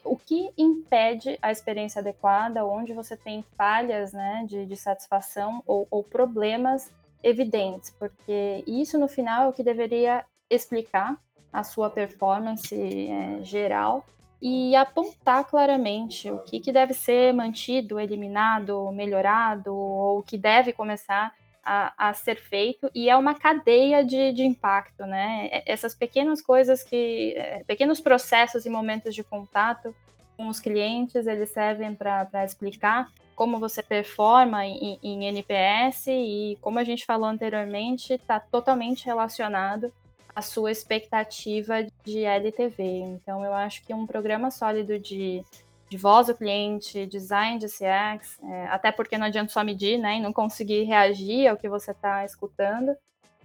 o 0.06 0.16
que 0.16 0.52
impede 0.58 1.38
a 1.42 1.52
experiência 1.52 2.00
adequada, 2.00 2.66
onde 2.66 2.94
você 2.94 3.18
tem 3.18 3.44
falhas 3.58 4.14
né, 4.14 4.46
de, 4.48 4.66
de 4.66 4.78
satisfação 4.78 5.62
ou, 5.66 5.86
ou 5.92 6.04
problemas 6.04 6.92
evidentes, 7.22 7.90
porque 7.92 8.64
isso 8.66 8.98
no 8.98 9.08
final 9.08 9.46
é 9.46 9.48
o 9.50 9.54
que 9.54 9.64
deveria 9.64 10.26
explicar 10.50 11.20
a 11.52 11.64
sua 11.64 11.90
performance 11.90 12.76
é, 12.76 13.44
geral 13.44 14.06
e 14.42 14.76
apontar 14.76 15.46
claramente 15.46 16.32
o 16.32 16.40
que, 16.40 16.60
que 16.60 16.72
deve 16.72 16.94
ser 16.94 17.32
mantido, 17.32 18.00
eliminado, 18.00 18.92
melhorado, 18.92 19.76
ou 19.76 20.20
o 20.20 20.24
que 20.24 20.38
deve 20.38 20.74
começar 20.74 21.32
a, 21.64 22.10
a, 22.10 22.14
ser 22.14 22.38
feito, 22.42 22.90
e 22.96 23.08
é 23.08 23.16
uma 23.16 23.36
cadeia 23.36 24.04
de, 24.04 24.32
de 24.34 24.44
impacto, 24.44 25.06
né? 25.06 25.62
Essas 25.66 25.94
pequenas 25.94 26.42
coisas 26.42 26.82
que. 26.82 27.36
É, 27.38 27.64
pequenos 27.66 28.02
processos 28.02 28.66
e 28.66 28.70
momentos 28.70 29.14
de 29.14 29.24
contato 29.24 29.96
com 30.36 30.48
os 30.48 30.60
clientes, 30.60 31.28
eles 31.28 31.52
servem 31.52 31.94
para 31.94 32.44
explicar 32.44 33.12
como 33.36 33.60
você 33.60 33.84
performa 33.84 34.66
em, 34.66 34.98
em 35.04 35.26
NPS 35.26 36.08
e, 36.08 36.58
como 36.62 36.80
a 36.80 36.84
gente 36.84 37.06
falou 37.06 37.30
anteriormente, 37.30 38.14
está 38.14 38.40
totalmente 38.40 39.06
relacionado 39.06 39.94
a 40.36 40.42
sua 40.42 40.72
expectativa 40.72 41.86
de 42.04 42.24
LTV. 42.24 42.84
Então, 42.84 43.44
eu 43.44 43.54
acho 43.54 43.84
que 43.86 43.94
um 43.94 44.08
programa 44.08 44.52
sólido 44.52 44.98
de 45.00 45.44
de 45.92 45.98
voz 45.98 46.28
do 46.28 46.36
cliente, 46.36 47.06
design 47.06 47.60
de 47.60 47.68
CX, 47.68 48.40
é, 48.42 48.68
até 48.68 48.94
porque 48.94 49.18
não 49.18 49.26
adianta 49.26 49.52
só 49.52 49.62
medir, 49.62 49.98
né, 49.98 50.16
e 50.16 50.22
não 50.22 50.32
conseguir 50.32 50.84
reagir 50.84 51.50
ao 51.50 51.58
que 51.58 51.68
você 51.68 51.92
está 51.92 52.24
escutando, 52.24 52.96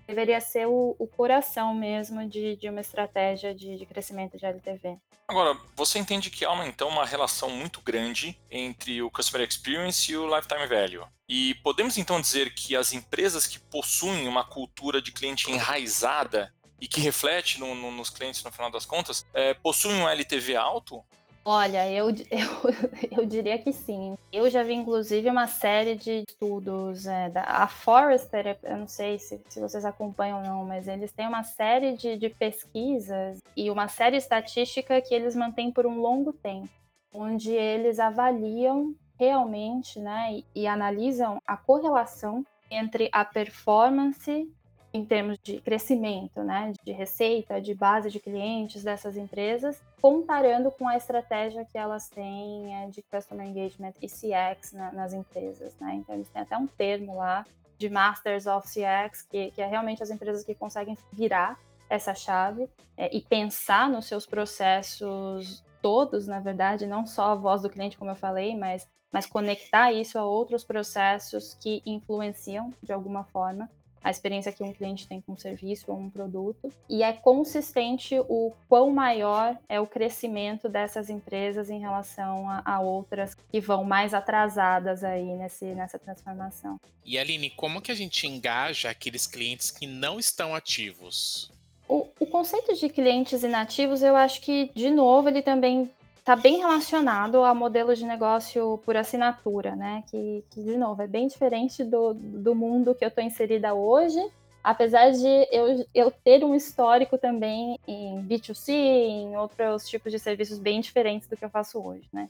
deveria 0.07 0.41
ser 0.41 0.69
o, 0.69 0.95
o 0.97 1.09
coração 1.09 1.75
mesmo 1.75 2.29
de, 2.29 2.55
de 2.55 2.69
uma 2.69 2.81
estratégia 2.81 3.53
de, 3.53 3.77
de, 3.77 3.85
crescimento 3.85 4.39
de 4.39 4.47
LTV. 4.47 4.97
Agora, 5.27 5.59
você 5.75 5.99
entende 5.99 6.31
que 6.31 6.45
há 6.45 6.53
uma, 6.53 6.65
então 6.65 6.89
uma 6.89 7.05
relação 7.05 7.51
muito 7.51 7.81
grande 7.81 8.39
entre 8.49 9.03
o 9.03 9.11
Customer 9.11 9.45
Experience 9.45 10.13
e 10.13 10.17
o 10.17 10.33
Lifetime 10.33 10.69
Value. 10.69 11.05
E 11.29 11.57
podemos 11.57 11.99
então 11.99 12.21
dizer 12.21 12.55
que 12.55 12.77
as 12.77 12.93
empresas 12.93 13.45
que 13.45 13.59
possuem 13.59 14.29
uma 14.29 14.45
cultura 14.45 15.03
de 15.03 15.11
cliente 15.11 15.51
enraizada 15.51 16.55
e 16.81 16.87
que 16.87 17.01
reflete 17.01 17.59
no, 17.59 17.75
no, 17.75 17.91
nos 17.91 18.11
clientes 18.11 18.43
no 18.45 18.53
final 18.53 18.71
das 18.71 18.85
contas, 18.85 19.27
é, 19.33 19.55
possuem 19.55 19.97
um 20.03 20.09
LTV 20.09 20.57
alto? 20.57 21.05
Olha, 21.49 21.89
eu, 21.89 22.09
eu, 22.29 23.19
eu 23.21 23.25
diria 23.25 23.57
que 23.57 23.73
sim. 23.73 24.19
Eu 24.33 24.51
já 24.51 24.65
vi, 24.65 24.75
inclusive, 24.75 25.31
uma 25.31 25.47
série 25.47 25.95
de 25.95 26.25
estudos. 26.29 27.07
É, 27.07 27.31
da, 27.31 27.43
a 27.43 27.69
Forrester, 27.69 28.59
eu 28.65 28.77
não 28.77 28.89
sei 28.89 29.19
se, 29.21 29.41
se 29.49 29.61
vocês 29.61 29.85
acompanham 29.85 30.39
ou 30.39 30.45
não, 30.45 30.65
mas 30.65 30.89
eles 30.89 31.13
têm 31.13 31.29
uma 31.29 31.45
série 31.45 31.97
de, 31.97 32.17
de 32.17 32.29
pesquisas 32.31 33.39
e 33.57 33.71
uma 33.71 33.87
série 33.87 34.17
estatística 34.17 35.01
que 35.01 35.15
eles 35.15 35.37
mantêm 35.37 35.71
por 35.71 35.87
um 35.87 36.01
longo 36.01 36.33
tempo, 36.33 36.69
onde 37.15 37.53
eles 37.53 38.01
avaliam 38.01 38.93
realmente 39.17 40.01
né, 40.01 40.43
e, 40.55 40.63
e 40.63 40.67
analisam 40.67 41.41
a 41.47 41.57
correlação 41.57 42.45
entre 42.69 43.09
a 43.13 43.25
performance 43.25 44.51
em 44.97 45.05
termos 45.05 45.39
de 45.43 45.61
crescimento, 45.61 46.43
né, 46.43 46.73
de 46.83 46.93
receita, 46.93 47.61
de 47.61 47.75
base 47.75 48.11
de 48.11 48.19
clientes 48.19 48.83
dessas 48.83 49.17
empresas, 49.17 49.81
comparando 50.01 50.71
com 50.71 50.89
a 50.89 50.97
estratégia 50.97 51.65
que 51.65 51.77
elas 51.77 52.09
têm 52.09 52.75
é, 52.75 52.89
de 52.89 53.03
Customer 53.03 53.47
Engagement 53.47 53.93
e 54.01 54.09
CX 54.09 54.73
na, 54.73 54.93
nas 54.93 55.13
empresas. 55.13 55.77
Né? 55.79 55.97
Então, 55.97 56.15
eles 56.15 56.29
têm 56.29 56.43
até 56.43 56.57
um 56.57 56.67
termo 56.67 57.17
lá 57.17 57.45
de 57.79 57.91
Masters 57.91 58.47
of 58.47 58.67
CX, 58.67 59.23
que, 59.23 59.51
que 59.51 59.61
é 59.61 59.67
realmente 59.67 60.03
as 60.03 60.11
empresas 60.11 60.43
que 60.43 60.55
conseguem 60.55 60.97
virar 61.13 61.59
essa 61.91 62.15
chave 62.15 62.69
é, 62.97 63.15
e 63.15 63.21
pensar 63.21 63.89
nos 63.89 64.07
seus 64.07 64.25
processos 64.25 65.63
todos, 65.83 66.27
na 66.27 66.41
verdade, 66.41 66.87
não 66.87 67.07
só 67.07 67.33
a 67.33 67.35
voz 67.35 67.63
do 67.63 67.71
cliente, 67.71 67.99
como 67.99 68.11
eu 68.11 68.17
falei, 68.17 68.57
mas, 68.57 68.89
mas 69.13 69.27
conectar 69.27 69.93
isso 69.93 70.19
a 70.19 70.25
outros 70.25 70.65
processos 70.65 71.55
que 71.61 71.83
influenciam 71.85 72.73
de 72.83 72.93
alguma 72.93 73.25
forma 73.25 73.71
a 74.07 74.11
experiência 74.11 74.53
que 74.53 74.63
um 74.63 74.73
cliente 74.73 75.09
tem 75.09 75.21
com 75.21 75.33
um 75.33 75.37
serviço 75.37 75.91
ou 75.91 75.99
um 75.99 76.09
produto, 76.09 76.73
e 76.89 77.03
é 77.03 77.13
consistente 77.13 78.17
o 78.29 78.53
quão 78.69 78.89
maior 78.93 79.59
é 79.69 79.81
o 79.81 79.87
crescimento 79.87 80.69
dessas 80.69 81.11
empresas 81.11 81.71
em 81.71 81.81
relação 81.81 82.49
a, 82.49 82.63
a 82.65 82.81
outras 82.81 83.35
que 83.51 83.61
vão 83.61 83.83
mais 83.83 84.15
atrasadas 84.15 85.03
aí 85.03 85.25
nesse, 85.35 85.65
nessa 85.75 85.99
transformação. 85.99 86.79
E 87.05 87.19
Aline, 87.19 87.51
como 87.51 87.83
que 87.83 87.91
a 87.91 87.97
gente 87.97 88.29
engaja 88.29 88.91
aqueles 88.91 89.27
clientes 89.27 89.73
que 89.73 89.89
não 89.89 90.21
estão 90.21 90.55
ativos? 90.55 91.51
O, 91.89 92.07
o, 92.21 92.27
conceito 92.27 92.75
de 92.75 92.89
clientes 92.89 93.43
inativos, 93.43 94.03
eu 94.03 94.15
acho 94.15 94.41
que, 94.41 94.71
de 94.73 94.91
novo, 94.91 95.29
ele 95.29 95.43
também 95.43 95.91
está 96.27 96.35
bem 96.35 96.59
relacionado 96.59 97.45
a 97.45 97.55
modelos 97.55 98.01
de 98.01 98.05
negócio 98.05 98.79
por 98.85 98.97
assinatura, 98.97 99.77
né? 99.77 100.03
Que, 100.11 100.45
que 100.51 100.61
de 100.61 100.77
novo, 100.77 101.01
é 101.01 101.07
bem 101.07 101.29
diferente 101.29 101.85
do, 101.85 102.15
do 102.15 102.53
mundo 102.53 102.97
que 102.97 103.05
eu 103.05 103.09
estou 103.09 103.23
inserida 103.23 103.73
hoje, 103.75 104.19
apesar 104.63 105.13
de 105.13 105.49
eu, 105.53 105.87
eu 105.95 106.11
ter 106.11 106.45
um 106.45 106.57
histórico 106.57 107.17
também 107.17 107.79
em 107.87 108.21
B2C, 108.25 108.71
em 108.71 109.37
outros 109.37 109.89
tipos 109.89 110.11
de 110.11 110.19
serviços 110.19 110.59
bem 110.59 110.81
diferentes 110.81 111.29
do 111.29 111.37
que 111.37 111.45
eu 111.45 111.49
faço 111.51 111.81
hoje, 111.81 112.09
né? 112.13 112.29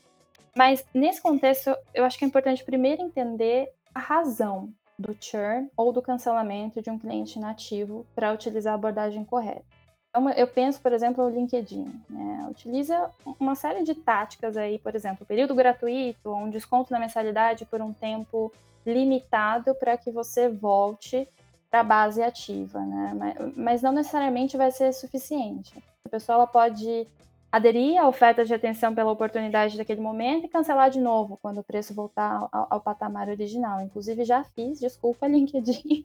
Mas 0.55 0.85
nesse 0.93 1.23
contexto, 1.23 1.75
eu 1.95 2.05
acho 2.05 2.19
que 2.19 2.25
é 2.27 2.29
importante 2.29 2.65
primeiro 2.65 3.01
entender 3.01 3.73
a 3.95 4.01
razão 4.01 4.69
do 4.99 5.17
churn 5.19 5.71
ou 5.75 5.91
do 5.91 6.03
cancelamento 6.03 6.83
de 6.83 6.91
um 6.91 6.99
cliente 6.99 7.39
inativo 7.39 8.07
para 8.15 8.31
utilizar 8.31 8.75
a 8.75 8.77
abordagem 8.77 9.25
correta. 9.25 9.76
Então, 10.17 10.31
eu 10.31 10.47
penso, 10.47 10.81
por 10.81 10.95
exemplo, 10.95 11.23
o 11.23 11.29
LinkedIn. 11.29 11.93
Né? 12.09 12.47
Utiliza 12.49 13.11
uma 13.39 13.55
série 13.55 13.85
de 13.85 13.95
táticas 13.95 14.57
aí, 14.57 14.79
por 14.79 14.95
exemplo, 14.95 15.27
período 15.27 15.55
gratuito, 15.55 16.33
um 16.33 16.49
desconto 16.49 16.91
na 16.91 16.99
mensalidade 16.99 17.67
por 17.67 17.83
um 17.83 17.93
tempo 17.93 18.51
limitado 18.87 19.75
para 19.75 19.95
que 19.99 20.11
você 20.11 20.49
volte 20.49 21.29
para 21.71 21.81
a 21.81 21.85
base 21.85 22.23
ativa, 22.23 22.81
né? 22.81 23.13
Mas, 23.15 23.57
mas, 23.57 23.83
não 23.83 23.93
necessariamente 23.93 24.57
vai 24.57 24.71
ser 24.71 24.91
suficiente. 24.95 25.85
A 26.07 26.09
pessoa 26.09 26.37
ela 26.37 26.47
pode 26.47 27.07
aderir 27.57 27.99
à 27.99 28.07
oferta 28.07 28.45
de 28.45 28.53
atenção 28.53 28.95
pela 28.95 29.11
oportunidade 29.11 29.77
daquele 29.77 30.01
momento 30.01 30.45
e 30.45 30.49
cancelar 30.49 30.91
de 30.91 31.01
novo 31.01 31.39
quando 31.41 31.59
o 31.59 31.65
preço 31.65 31.95
voltar 31.95 32.49
ao, 32.53 32.67
ao 32.71 32.81
patamar 32.81 33.29
original. 33.29 33.81
Inclusive, 33.81 34.25
já 34.25 34.45
fiz, 34.45 34.79
desculpa, 34.79 35.27
LinkedIn. 35.29 36.05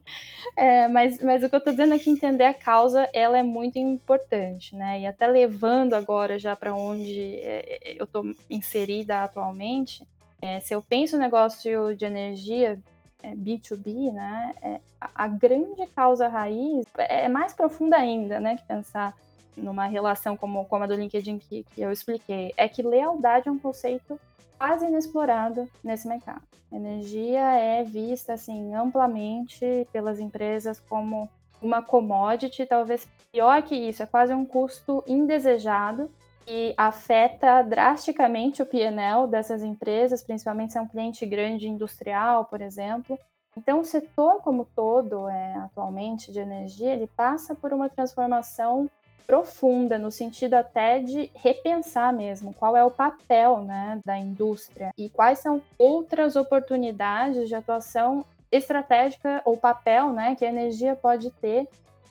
É, 0.55 0.87
mas, 0.87 1.21
mas 1.21 1.43
o 1.43 1.49
que 1.49 1.55
eu 1.55 1.59
estou 1.59 1.73
dizendo 1.73 1.93
é 1.93 1.99
que 1.99 2.09
entender 2.09 2.45
a 2.45 2.53
causa 2.53 3.09
ela 3.13 3.37
é 3.37 3.43
muito 3.43 3.77
importante, 3.77 4.75
né? 4.75 5.01
E 5.01 5.05
até 5.05 5.27
levando 5.27 5.93
agora 5.93 6.39
já 6.39 6.55
para 6.55 6.73
onde 6.73 7.35
é, 7.41 7.95
eu 7.97 8.05
estou 8.05 8.23
inserida 8.49 9.23
atualmente, 9.23 10.07
é, 10.41 10.59
se 10.59 10.73
eu 10.73 10.81
penso 10.81 11.15
no 11.15 11.21
negócio 11.21 11.95
de 11.95 12.05
energia 12.05 12.79
B2B, 13.23 14.09
é, 14.09 14.11
né, 14.11 14.55
é, 14.61 14.79
a, 14.99 15.25
a 15.25 15.27
grande 15.27 15.85
causa 15.95 16.27
raiz 16.27 16.85
é 16.97 17.29
mais 17.29 17.53
profunda 17.53 17.95
ainda, 17.97 18.39
né, 18.39 18.55
que 18.55 18.63
pensar 18.63 19.15
numa 19.55 19.85
relação 19.85 20.37
como, 20.37 20.65
como 20.65 20.83
a 20.83 20.87
do 20.87 20.95
LinkedIn 20.95 21.37
que, 21.37 21.63
que 21.63 21.81
eu 21.81 21.91
expliquei, 21.91 22.53
é 22.57 22.67
que 22.67 22.81
lealdade 22.81 23.47
é 23.47 23.51
um 23.51 23.59
conceito 23.59 24.19
quase 24.57 24.85
inexplorado 24.85 25.67
nesse 25.83 26.07
mercado. 26.07 26.41
Energia 26.71 27.41
é 27.57 27.83
vista 27.83 28.33
assim 28.33 28.73
amplamente 28.73 29.87
pelas 29.91 30.19
empresas 30.19 30.79
como 30.79 31.29
uma 31.61 31.81
commodity, 31.81 32.65
talvez 32.65 33.07
pior 33.31 33.61
que 33.61 33.75
isso, 33.75 34.01
é 34.01 34.05
quase 34.05 34.33
um 34.33 34.45
custo 34.45 35.03
indesejado 35.05 36.09
que 36.45 36.73
afeta 36.75 37.61
drasticamente 37.61 38.61
o 38.61 38.65
PNL 38.65 39.27
dessas 39.27 39.61
empresas, 39.61 40.23
principalmente 40.23 40.73
se 40.73 40.77
é 40.77 40.81
um 40.81 40.87
cliente 40.87 41.25
grande 41.25 41.67
industrial, 41.67 42.45
por 42.45 42.61
exemplo. 42.61 43.17
Então, 43.55 43.79
o 43.79 43.85
setor 43.85 44.41
como 44.41 44.65
todo, 44.65 45.27
é, 45.27 45.55
atualmente, 45.55 46.31
de 46.31 46.39
energia, 46.39 46.93
ele 46.93 47.07
passa 47.07 47.53
por 47.53 47.73
uma 47.73 47.89
transformação 47.89 48.89
profunda, 49.31 49.97
no 49.97 50.11
sentido 50.11 50.55
até 50.55 50.99
de 50.99 51.31
repensar 51.33 52.11
mesmo 52.11 52.53
qual 52.53 52.75
é 52.75 52.83
o 52.83 52.91
papel 52.91 53.61
né, 53.61 53.97
da 54.03 54.17
indústria 54.17 54.91
e 54.97 55.09
quais 55.09 55.39
são 55.39 55.61
outras 55.77 56.35
oportunidades 56.35 57.47
de 57.47 57.55
atuação 57.55 58.25
estratégica 58.51 59.41
ou 59.45 59.55
papel 59.55 60.11
né, 60.11 60.35
que 60.35 60.43
a 60.43 60.49
energia 60.49 60.97
pode 60.97 61.31
ter 61.31 61.65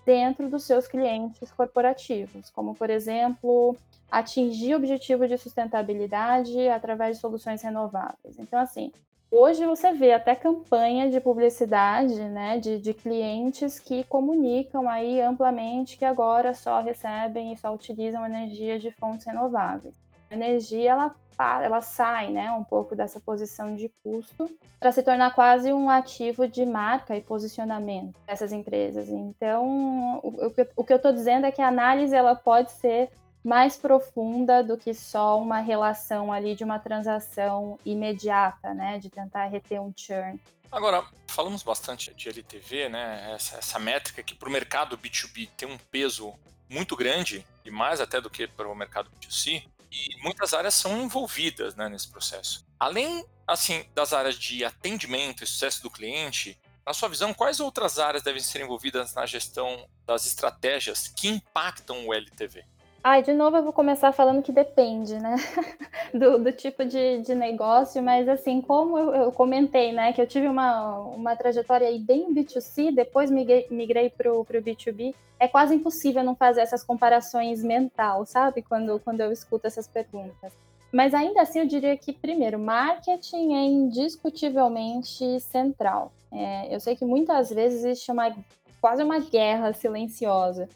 dentro 0.06 0.48
dos 0.48 0.62
seus 0.64 0.88
clientes 0.88 1.52
corporativos, 1.52 2.48
como, 2.48 2.74
por 2.74 2.88
exemplo, 2.88 3.76
atingir 4.10 4.74
objetivos 4.74 5.28
de 5.28 5.36
sustentabilidade 5.36 6.70
através 6.70 7.16
de 7.16 7.20
soluções 7.20 7.60
renováveis. 7.60 8.38
Então, 8.38 8.58
assim, 8.58 8.90
Hoje 9.32 9.64
você 9.64 9.92
vê 9.92 10.12
até 10.12 10.34
campanha 10.34 11.08
de 11.08 11.20
publicidade, 11.20 12.20
né, 12.20 12.58
de, 12.58 12.80
de 12.80 12.92
clientes 12.92 13.78
que 13.78 14.02
comunicam 14.04 14.88
aí 14.88 15.20
amplamente 15.20 15.96
que 15.96 16.04
agora 16.04 16.52
só 16.52 16.80
recebem 16.80 17.52
e 17.52 17.56
só 17.56 17.72
utilizam 17.72 18.26
energia 18.26 18.76
de 18.76 18.90
fontes 18.90 19.24
renováveis. 19.24 19.94
A 20.28 20.34
energia 20.34 20.90
ela, 20.90 21.14
ela 21.62 21.80
sai, 21.80 22.32
né, 22.32 22.50
um 22.50 22.64
pouco 22.64 22.96
dessa 22.96 23.20
posição 23.20 23.76
de 23.76 23.88
custo 24.02 24.50
para 24.80 24.90
se 24.90 25.00
tornar 25.00 25.32
quase 25.32 25.72
um 25.72 25.88
ativo 25.88 26.48
de 26.48 26.66
marca 26.66 27.16
e 27.16 27.20
posicionamento 27.20 28.16
dessas 28.26 28.52
empresas. 28.52 29.08
Então, 29.08 30.18
o, 30.24 30.52
o 30.74 30.84
que 30.84 30.92
eu 30.92 30.96
estou 30.96 31.12
dizendo 31.12 31.46
é 31.46 31.52
que 31.52 31.62
a 31.62 31.68
análise 31.68 32.16
ela 32.16 32.34
pode 32.34 32.72
ser 32.72 33.10
mais 33.42 33.76
profunda 33.76 34.62
do 34.62 34.76
que 34.76 34.92
só 34.92 35.38
uma 35.40 35.60
relação 35.60 36.32
ali 36.32 36.54
de 36.54 36.64
uma 36.64 36.78
transação 36.78 37.78
imediata, 37.84 38.74
né? 38.74 38.98
De 38.98 39.08
tentar 39.08 39.46
reter 39.46 39.80
um 39.80 39.92
churn. 39.96 40.40
Agora, 40.70 41.04
falamos 41.26 41.62
bastante 41.62 42.14
de 42.14 42.28
LTV, 42.28 42.88
né? 42.88 43.32
Essa, 43.34 43.56
essa 43.56 43.78
métrica 43.78 44.22
que 44.22 44.34
para 44.34 44.48
o 44.48 44.52
mercado 44.52 44.96
B2B 44.96 45.48
tem 45.56 45.68
um 45.68 45.78
peso 45.90 46.34
muito 46.68 46.94
grande, 46.94 47.44
e 47.64 47.70
mais 47.70 48.00
até 48.00 48.20
do 48.20 48.30
que 48.30 48.46
para 48.46 48.68
o 48.68 48.74
mercado 48.74 49.10
B2C, 49.10 49.64
e 49.90 50.22
muitas 50.22 50.54
áreas 50.54 50.74
são 50.74 51.02
envolvidas 51.02 51.74
né, 51.74 51.88
nesse 51.88 52.08
processo. 52.08 52.64
Além 52.78 53.24
assim 53.46 53.84
das 53.92 54.12
áreas 54.12 54.36
de 54.36 54.64
atendimento 54.64 55.42
e 55.42 55.46
sucesso 55.46 55.82
do 55.82 55.90
cliente, 55.90 56.56
na 56.86 56.94
sua 56.94 57.08
visão, 57.08 57.34
quais 57.34 57.58
outras 57.58 57.98
áreas 57.98 58.22
devem 58.22 58.40
ser 58.40 58.62
envolvidas 58.62 59.14
na 59.14 59.26
gestão 59.26 59.88
das 60.06 60.26
estratégias 60.26 61.08
que 61.08 61.28
impactam 61.28 62.06
o 62.06 62.14
LTV? 62.14 62.64
Ai, 63.02 63.22
de 63.22 63.32
novo 63.32 63.56
eu 63.56 63.62
vou 63.62 63.72
começar 63.72 64.12
falando 64.12 64.42
que 64.42 64.52
depende, 64.52 65.18
né, 65.18 65.36
do, 66.12 66.38
do 66.38 66.52
tipo 66.52 66.84
de, 66.84 67.22
de 67.22 67.34
negócio, 67.34 68.02
mas 68.02 68.28
assim, 68.28 68.60
como 68.60 68.98
eu, 68.98 69.14
eu, 69.14 69.32
comentei, 69.32 69.90
né, 69.90 70.12
que 70.12 70.20
eu 70.20 70.26
tive 70.26 70.46
uma, 70.46 70.98
uma 70.98 71.34
trajetória 71.34 71.88
aí 71.88 71.98
bem 71.98 72.34
B2C, 72.34 72.94
depois 72.94 73.30
migrei, 73.30 74.10
para 74.10 74.30
o 74.30 74.44
B2B, 74.44 75.14
é 75.38 75.48
quase 75.48 75.74
impossível 75.74 76.22
não 76.22 76.36
fazer 76.36 76.60
essas 76.60 76.84
comparações 76.84 77.64
mental, 77.64 78.26
sabe, 78.26 78.60
quando, 78.60 79.00
quando 79.00 79.22
eu 79.22 79.32
escuto 79.32 79.66
essas 79.66 79.88
perguntas. 79.88 80.52
Mas 80.92 81.14
ainda 81.14 81.40
assim, 81.40 81.60
eu 81.60 81.66
diria 81.66 81.96
que, 81.96 82.12
primeiro, 82.12 82.58
marketing 82.58 83.54
é 83.54 83.64
indiscutivelmente 83.64 85.40
central. 85.40 86.12
É, 86.30 86.74
eu 86.74 86.78
sei 86.80 86.94
que 86.94 87.04
muitas 87.06 87.48
vezes 87.48 87.82
existe 87.82 88.12
uma, 88.12 88.36
quase 88.78 89.02
uma 89.02 89.20
guerra 89.20 89.72
silenciosa 89.72 90.68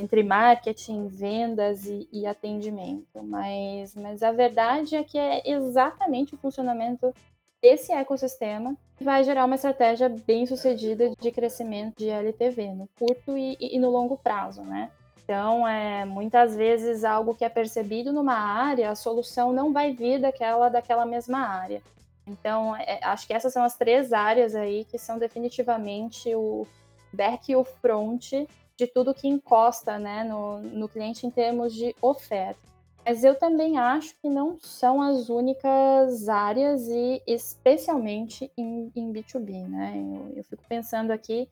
entre 0.00 0.22
marketing, 0.22 1.08
vendas 1.08 1.84
e, 1.84 2.08
e, 2.10 2.26
atendimento, 2.26 3.22
mas, 3.22 3.94
mas 3.94 4.22
a 4.22 4.32
verdade 4.32 4.96
é 4.96 5.04
que 5.04 5.18
é 5.18 5.42
exatamente 5.48 6.34
o 6.34 6.38
funcionamento 6.38 7.14
desse 7.60 7.92
ecossistema 7.92 8.74
que 8.96 9.04
vai 9.04 9.22
gerar 9.22 9.44
uma 9.44 9.54
estratégia 9.54 10.08
bem 10.08 10.46
sucedida 10.46 11.10
de 11.20 11.30
crescimento 11.30 11.98
de 11.98 12.08
LTV 12.08 12.72
no 12.72 12.88
curto 12.98 13.36
e, 13.36 13.56
e 13.60 13.78
no 13.78 13.90
longo 13.90 14.16
prazo, 14.16 14.62
né? 14.62 14.90
Então, 15.22 15.68
é, 15.68 16.04
muitas 16.04 16.56
vezes 16.56 17.04
algo 17.04 17.34
que 17.34 17.44
é 17.44 17.48
percebido 17.48 18.12
numa 18.12 18.34
área, 18.34 18.90
a 18.90 18.96
solução 18.96 19.52
não 19.52 19.72
vai 19.72 19.92
vir 19.92 20.18
daquela, 20.18 20.68
daquela 20.68 21.06
mesma 21.06 21.46
área. 21.46 21.82
Então, 22.26 22.74
é, 22.74 22.98
acho 23.02 23.26
que 23.26 23.32
essas 23.32 23.52
são 23.52 23.62
as 23.62 23.76
três 23.76 24.12
áreas 24.12 24.54
aí 24.54 24.84
que 24.84 24.98
são 24.98 25.18
definitivamente 25.18 26.34
o 26.34 26.66
back 27.12 27.52
e 27.52 27.56
o 27.56 27.64
front 27.64 28.32
de 28.80 28.86
tudo 28.86 29.12
que 29.12 29.28
encosta 29.28 29.98
né, 29.98 30.24
no, 30.24 30.58
no 30.60 30.88
cliente 30.88 31.26
em 31.26 31.30
termos 31.30 31.74
de 31.74 31.94
oferta. 32.00 32.58
Mas 33.04 33.22
eu 33.24 33.34
também 33.34 33.78
acho 33.78 34.14
que 34.20 34.28
não 34.28 34.58
são 34.58 35.02
as 35.02 35.28
únicas 35.28 36.28
áreas, 36.28 36.88
e 36.88 37.22
especialmente 37.26 38.50
em, 38.56 38.90
em 38.96 39.12
B2B. 39.12 39.68
Né? 39.68 39.94
Eu, 39.96 40.32
eu 40.36 40.44
fico 40.44 40.62
pensando 40.66 41.10
aqui 41.10 41.46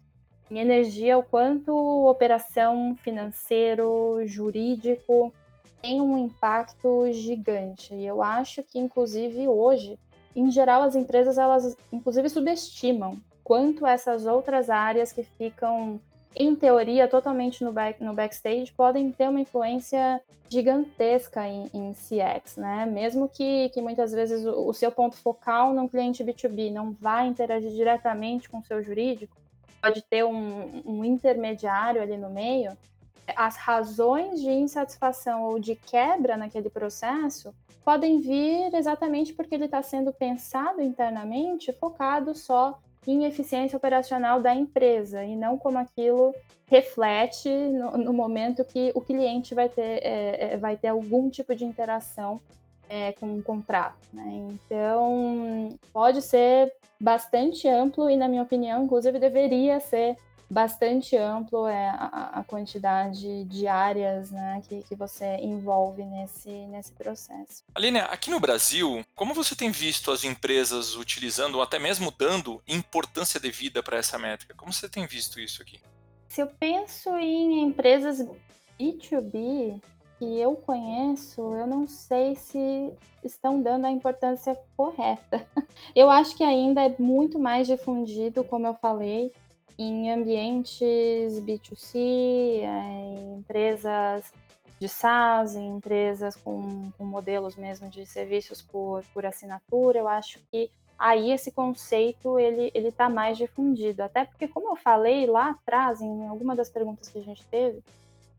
em 0.51 0.59
energia, 0.59 1.19
o 1.19 1.23
quanto 1.23 1.73
operação 2.07 2.97
financeiro, 2.97 4.23
jurídico 4.25 5.33
tem 5.83 6.01
um 6.01 6.17
impacto 6.19 7.13
gigante. 7.13 7.95
E 7.95 8.07
eu 8.07 8.23
acho 8.23 8.63
que, 8.63 8.79
inclusive, 8.79 9.47
hoje, 9.47 9.99
em 10.35 10.51
geral, 10.51 10.83
as 10.83 10.97
empresas, 10.97 11.37
elas, 11.37 11.77
inclusive, 11.93 12.29
subestimam 12.31 13.21
quanto 13.45 13.87
essas 13.87 14.27
outras 14.27 14.69
áreas 14.69 15.11
que 15.11 15.23
ficam, 15.23 15.99
em 16.35 16.55
teoria, 16.55 17.09
totalmente 17.09 17.65
no, 17.65 17.73
back, 17.73 18.03
no 18.03 18.15
backstage, 18.15 18.73
podem 18.73 19.11
ter 19.11 19.29
uma 19.29 19.41
influência 19.41 20.21
gigantesca 20.49 21.47
em, 21.47 21.71
em 21.75 21.93
CX, 21.93 22.57
né? 22.57 22.87
Mesmo 22.87 23.29
que, 23.29 23.69
que 23.71 23.83
muitas 23.83 24.13
vezes 24.13 24.45
o, 24.47 24.69
o 24.69 24.73
seu 24.73 24.91
ponto 24.91 25.17
focal 25.17 25.75
num 25.75 25.89
cliente 25.89 26.25
B2B 26.25 26.73
não 26.73 26.93
vá 26.93 27.25
interagir 27.25 27.71
diretamente 27.71 28.49
com 28.49 28.59
o 28.59 28.65
seu 28.65 28.83
jurídico, 28.83 29.37
pode 29.81 30.03
ter 30.03 30.25
um, 30.25 30.83
um 30.85 31.05
intermediário 31.05 32.01
ali 32.01 32.17
no 32.17 32.31
meio, 32.31 32.77
as 33.37 33.57
razões 33.57 34.41
de 34.41 34.51
insatisfação 34.51 35.45
ou 35.45 35.59
de 35.59 35.75
quebra 35.75 36.37
naquele 36.37 36.71
processo 36.71 37.55
podem 37.85 38.21
vir 38.21 38.75
exatamente 38.75 39.33
porque 39.33 39.55
ele 39.55 39.67
está 39.67 39.83
sendo 39.83 40.13
pensado 40.13 40.83
internamente, 40.83 41.73
focado 41.73 42.35
só 42.35 42.79
em 43.07 43.25
eficiência 43.25 43.77
operacional 43.77 44.41
da 44.41 44.55
empresa 44.55 45.25
e 45.25 45.35
não 45.37 45.57
como 45.57 45.79
aquilo 45.79 46.35
reflete 46.67 47.49
no, 47.49 47.97
no 47.97 48.13
momento 48.13 48.65
que 48.65 48.93
o 48.95 49.01
cliente 49.01 49.55
vai 49.55 49.69
ter, 49.69 50.01
é, 50.03 50.53
é 50.53 50.57
vai 50.57 50.77
ter 50.77 50.89
algum 50.89 51.31
tipo 51.31 51.55
de 51.55 51.65
interação 51.65 52.41
é, 52.89 53.13
com 53.13 53.27
um 53.27 53.43
contrato. 53.43 53.99
Né? 54.13 54.51
Então, 54.51 55.79
pode 55.93 56.23
ser 56.23 56.73
bastante 57.01 57.69
amplo 57.69 58.11
e, 58.11 58.17
na 58.17 58.29
minha 58.29 58.43
opinião, 58.43 58.85
inclusive 58.85 59.19
deveria 59.19 59.79
ser 59.81 60.17
bastante 60.51 61.17
amplo 61.17 61.67
é, 61.67 61.89
a, 61.91 62.31
a 62.35 62.45
quantidade 62.45 63.45
de 63.45 63.67
áreas 63.67 64.31
né, 64.31 64.63
que, 64.67 64.83
que 64.83 64.95
você 64.95 65.37
envolve 65.37 66.05
nesse, 66.05 66.51
nesse 66.51 66.93
processo. 66.93 67.63
Aline, 67.75 67.99
aqui 67.99 68.31
no 68.31 68.41
Brasil, 68.41 69.05
como 69.15 69.35
você 69.35 69.55
tem 69.55 69.71
visto 69.71 70.11
as 70.11 70.25
empresas 70.25 70.97
utilizando 70.97 71.57
ou 71.57 71.63
até 71.63 71.79
mesmo 71.79 72.11
dando 72.11 72.63
importância 72.67 73.39
devida 73.39 73.83
para 73.83 73.99
essa 73.99 74.19
métrica? 74.19 74.55
Como 74.55 74.73
você 74.73 74.89
tem 74.89 75.07
visto 75.07 75.39
isso 75.39 75.61
aqui? 75.61 75.81
Se 76.29 76.41
eu 76.41 76.47
penso 76.47 77.17
em 77.17 77.63
empresas 77.63 78.27
B2B, 78.79 79.81
que 80.19 80.39
eu 80.39 80.57
conheço, 80.57 81.41
eu 81.41 81.67
não 81.67 81.87
sei 81.87 82.35
se 82.35 82.93
estão 83.23 83.63
dando 83.63 83.87
a 83.87 83.91
importância 83.91 84.59
correta. 84.77 85.47
Eu 85.95 86.11
acho 86.11 86.37
que 86.37 86.43
ainda 86.43 86.85
é 86.85 86.95
muito 86.99 87.39
mais 87.39 87.67
difundido, 87.67 88.45
como 88.45 88.67
eu 88.67 88.75
falei, 88.75 89.33
em 89.79 90.11
ambientes 90.11 91.41
B2C, 91.41 91.95
em 91.95 93.39
empresas 93.39 94.33
de 94.81 94.89
SaaS, 94.89 95.55
em 95.55 95.77
empresas 95.77 96.37
com, 96.37 96.91
com 96.97 97.05
modelos 97.05 97.57
mesmo 97.57 97.89
de 97.89 98.05
serviços 98.05 98.61
por, 98.61 99.05
por 99.15 99.25
assinatura. 99.25 100.01
Eu 100.01 100.09
acho 100.09 100.41
que 100.51 100.71
aí 100.99 101.31
esse 101.31 101.53
conceito 101.53 102.39
ele 102.39 102.71
ele 102.75 102.89
está 102.89 103.09
mais 103.09 103.39
difundido, 103.39 104.03
até 104.03 104.25
porque 104.25 104.49
como 104.49 104.71
eu 104.71 104.77
falei 104.77 105.27
lá 105.27 105.51
atrás 105.51 106.01
em 106.01 106.27
alguma 106.27 106.57
das 106.57 106.69
perguntas 106.69 107.09
que 107.09 107.19
a 107.19 107.23
gente 107.23 107.47
teve, 107.47 107.83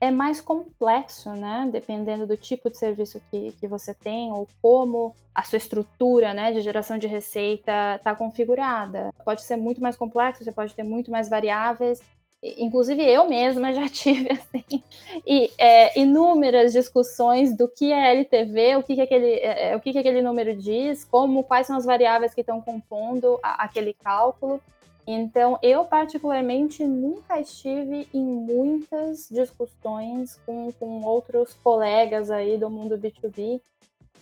é 0.02 0.10
mais 0.10 0.40
complexo, 0.40 1.32
né? 1.32 1.68
Dependendo 1.72 2.26
do 2.26 2.38
tipo 2.38 2.70
de 2.70 2.78
serviço 2.78 3.22
que, 3.30 3.52
que 3.60 3.68
você 3.68 3.94
tem 3.94 4.32
ou 4.32 4.48
como 4.62 5.14
a 5.36 5.44
sua 5.44 5.58
estrutura 5.58 6.34
né, 6.34 6.52
de 6.52 6.62
geração 6.62 6.98
de 6.98 7.08
receita 7.08 7.96
está 7.96 8.16
configurada. 8.16 9.14
Pode 9.24 9.42
ser 9.42 9.56
muito 9.56 9.82
mais 9.82 9.96
complexo, 9.96 10.44
você 10.44 10.52
pode 10.52 10.74
ter 10.74 10.84
muito 10.84 11.12
mais 11.12 11.30
variáveis. 11.30 12.02
Inclusive 12.42 13.04
eu 13.04 13.28
mesma 13.28 13.74
já 13.74 13.88
tive 13.90 14.32
assim, 14.32 14.84
e, 15.28 15.52
é, 15.58 16.00
inúmeras 16.00 16.72
discussões 16.72 17.56
do 17.56 17.68
que 17.68 17.92
é 17.92 18.12
LTV, 18.12 18.78
o 18.78 18.84
que, 18.84 18.96
que, 18.96 19.02
aquele, 19.02 19.34
é, 19.34 19.72
é, 19.72 19.76
o 19.76 19.82
que, 19.82 19.92
que 19.92 20.00
aquele 20.00 20.22
número 20.22 20.56
diz, 20.56 21.04
como 21.04 21.44
quais 21.44 21.68
são 21.68 21.76
as 21.76 21.86
variáveis 21.86 22.34
que 22.34 22.42
estão 22.42 22.62
compondo 22.62 23.38
a, 23.44 23.64
aquele 23.64 23.94
cálculo. 23.94 24.62
Então, 25.12 25.58
eu 25.64 25.86
particularmente 25.86 26.84
nunca 26.84 27.40
estive 27.40 28.08
em 28.14 28.24
muitas 28.24 29.28
discussões 29.28 30.40
com, 30.46 30.72
com 30.74 31.02
outros 31.02 31.56
colegas 31.64 32.30
aí 32.30 32.60
do 32.60 32.70
mundo 32.70 32.96
B2B 32.96 33.60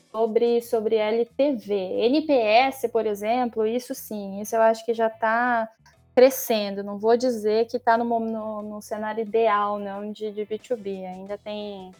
sobre, 0.09 0.61
sobre 0.61 0.95
LTV. 0.95 1.73
NPS, 1.73 2.89
por 2.89 3.05
exemplo, 3.05 3.67
isso 3.67 3.93
sim, 3.93 4.39
isso 4.39 4.55
eu 4.55 4.61
acho 4.61 4.85
que 4.85 4.93
já 4.93 5.07
está 5.07 5.67
crescendo. 6.15 6.81
Não 6.85 6.97
vou 6.97 7.17
dizer 7.17 7.67
que 7.67 7.75
está 7.75 7.97
no, 7.97 8.05
no, 8.21 8.61
no, 8.61 8.81
cenário 8.81 9.23
ideal 9.23 9.77
não 9.79 10.09
de, 10.09 10.31
de 10.31 10.45
B2B. 10.45 11.05
Ainda 11.05 11.37
tem 11.37 11.91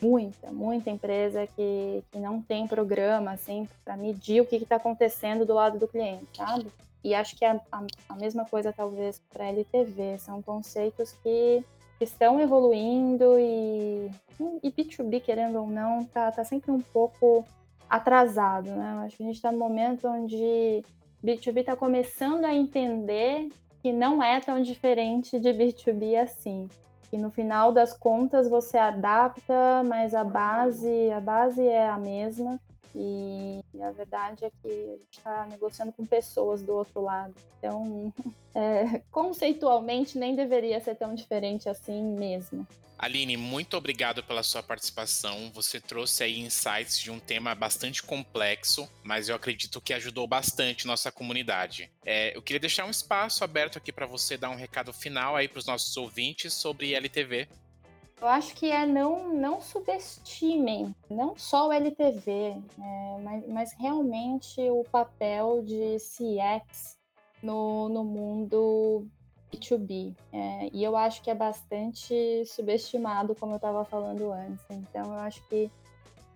muita, 0.00 0.50
muita 0.50 0.88
empresa 0.88 1.46
que, 1.46 2.02
que 2.10 2.18
não 2.18 2.40
tem 2.40 2.66
programa 2.66 3.32
assim, 3.32 3.68
para 3.84 3.98
medir 3.98 4.40
o 4.40 4.46
que 4.46 4.56
está 4.56 4.76
acontecendo 4.76 5.44
do 5.44 5.52
lado 5.52 5.78
do 5.78 5.86
cliente, 5.86 6.38
sabe? 6.38 6.68
E 7.02 7.14
acho 7.14 7.36
que 7.36 7.44
a, 7.44 7.60
a, 7.72 7.86
a 8.08 8.14
mesma 8.14 8.44
coisa, 8.44 8.72
talvez, 8.72 9.20
para 9.30 9.44
a 9.44 9.48
LTV. 9.48 10.18
São 10.18 10.42
conceitos 10.42 11.12
que 11.22 11.64
estão 12.00 12.40
evoluindo 12.40 13.38
e, 13.38 14.10
e 14.62 14.70
B2B, 14.70 15.20
querendo 15.22 15.60
ou 15.60 15.66
não, 15.66 16.04
tá, 16.04 16.30
tá 16.32 16.44
sempre 16.44 16.70
um 16.70 16.80
pouco 16.80 17.44
atrasado, 17.88 18.70
né? 18.70 19.02
Acho 19.04 19.16
que 19.16 19.22
a 19.22 19.26
gente 19.26 19.36
está 19.36 19.50
no 19.50 19.58
momento 19.58 20.06
onde 20.06 20.84
B2B 21.24 21.58
está 21.60 21.76
começando 21.76 22.44
a 22.44 22.54
entender 22.54 23.48
que 23.82 23.92
não 23.92 24.22
é 24.22 24.40
tão 24.40 24.62
diferente 24.62 25.38
de 25.38 25.50
B2B 25.50 26.16
assim. 26.20 26.68
E 27.12 27.18
no 27.18 27.30
final 27.30 27.72
das 27.72 27.92
contas 27.92 28.48
você 28.48 28.78
adapta, 28.78 29.82
mas 29.84 30.14
a 30.14 30.22
base, 30.22 31.10
a 31.10 31.20
base 31.20 31.66
é 31.66 31.88
a 31.88 31.98
mesma. 31.98 32.60
E 32.94 33.60
a 33.80 33.90
verdade 33.92 34.44
é 34.44 34.50
que 34.50 34.68
a 34.68 34.96
gente 34.96 35.18
está 35.18 35.46
negociando 35.46 35.92
com 35.92 36.04
pessoas 36.04 36.62
do 36.62 36.74
outro 36.74 37.02
lado. 37.02 37.34
Então, 37.58 38.12
é, 38.54 39.02
conceitualmente, 39.10 40.18
nem 40.18 40.34
deveria 40.34 40.80
ser 40.80 40.96
tão 40.96 41.14
diferente 41.14 41.68
assim 41.68 42.02
mesmo. 42.02 42.66
Aline, 43.00 43.34
muito 43.34 43.78
obrigado 43.78 44.22
pela 44.22 44.42
sua 44.42 44.62
participação. 44.62 45.50
Você 45.54 45.80
trouxe 45.80 46.22
aí 46.22 46.38
insights 46.38 46.98
de 46.98 47.10
um 47.10 47.18
tema 47.18 47.54
bastante 47.54 48.02
complexo, 48.02 48.86
mas 49.02 49.30
eu 49.30 49.34
acredito 49.34 49.80
que 49.80 49.94
ajudou 49.94 50.26
bastante 50.26 50.86
nossa 50.86 51.10
comunidade. 51.10 51.90
É, 52.04 52.36
eu 52.36 52.42
queria 52.42 52.60
deixar 52.60 52.84
um 52.84 52.90
espaço 52.90 53.42
aberto 53.42 53.78
aqui 53.78 53.90
para 53.90 54.04
você 54.04 54.36
dar 54.36 54.50
um 54.50 54.54
recado 54.54 54.92
final 54.92 55.34
aí 55.34 55.48
para 55.48 55.60
os 55.60 55.64
nossos 55.64 55.96
ouvintes 55.96 56.52
sobre 56.52 56.94
LTV. 56.94 57.48
Eu 58.20 58.28
acho 58.28 58.54
que 58.54 58.70
é 58.70 58.84
não, 58.84 59.32
não 59.32 59.60
subestimem, 59.62 60.94
não 61.08 61.34
só 61.38 61.68
o 61.68 61.72
LTV, 61.72 62.30
é, 62.78 63.18
mas, 63.22 63.48
mas 63.48 63.72
realmente 63.72 64.60
o 64.70 64.84
papel 64.84 65.62
de 65.62 65.96
CX 65.96 66.98
no, 67.42 67.88
no 67.88 68.04
mundo 68.04 69.06
B2B. 69.50 70.14
É, 70.32 70.68
e 70.70 70.84
eu 70.84 70.96
acho 70.96 71.22
que 71.22 71.30
é 71.30 71.34
bastante 71.34 72.44
subestimado, 72.44 73.34
como 73.34 73.52
eu 73.52 73.56
estava 73.56 73.84
falando 73.86 74.30
antes. 74.32 74.64
Então, 74.68 75.14
eu 75.14 75.20
acho 75.20 75.42
que 75.48 75.70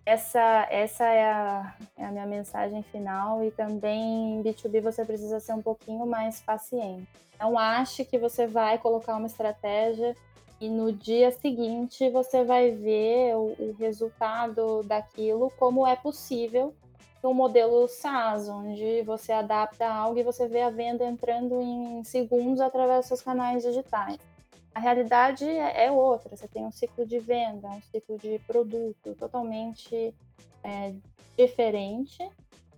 essa, 0.07 0.66
essa 0.70 1.05
é, 1.05 1.31
a, 1.31 1.75
é 1.97 2.05
a 2.07 2.11
minha 2.11 2.27
mensagem 2.27 2.83
final. 2.83 3.44
E 3.44 3.51
também 3.51 4.38
em 4.38 4.42
B2B 4.42 4.81
você 4.81 5.05
precisa 5.05 5.40
ser 5.40 5.53
um 5.53 5.62
pouquinho 5.62 6.07
mais 6.07 6.40
paciente. 6.40 7.09
Não 7.38 7.59
ache 7.59 8.05
que 8.05 8.18
você 8.18 8.47
vai 8.47 8.79
colocar 8.79 9.16
uma 9.16 9.27
estratégia 9.27 10.14
e 10.64 10.68
no 10.70 10.90
dia 10.90 11.31
seguinte 11.31 12.09
você 12.09 12.42
vai 12.42 12.70
ver 12.70 13.37
o, 13.37 13.55
o 13.59 13.77
resultado 13.79 14.83
daquilo, 14.83 15.53
como 15.59 15.87
é 15.87 15.94
possível 15.94 16.74
um 17.22 17.35
modelo 17.35 17.88
SaaS, 17.88 18.48
onde 18.48 19.03
você 19.03 19.33
adapta 19.33 19.87
algo 19.87 20.18
e 20.18 20.22
você 20.22 20.46
vê 20.46 20.61
a 20.61 20.70
venda 20.70 21.05
entrando 21.05 21.61
em 21.61 22.05
segundos 22.05 22.61
através 22.61 23.00
dos 23.00 23.07
seus 23.07 23.22
canais 23.22 23.62
digitais. 23.62 24.18
A 24.74 24.81
realidade 24.81 25.44
é, 25.44 25.87
é 25.87 25.92
outra, 25.92 26.37
você 26.37 26.46
tem 26.48 26.64
um 26.64 26.72
ciclo 26.72 27.07
de 27.07 27.18
venda, 27.18 27.68
um 27.68 27.81
ciclo 27.81 28.18
de 28.18 28.38
produto 28.46 29.14
totalmente 29.18 30.14
é, 30.62 30.92
diferente, 31.37 32.29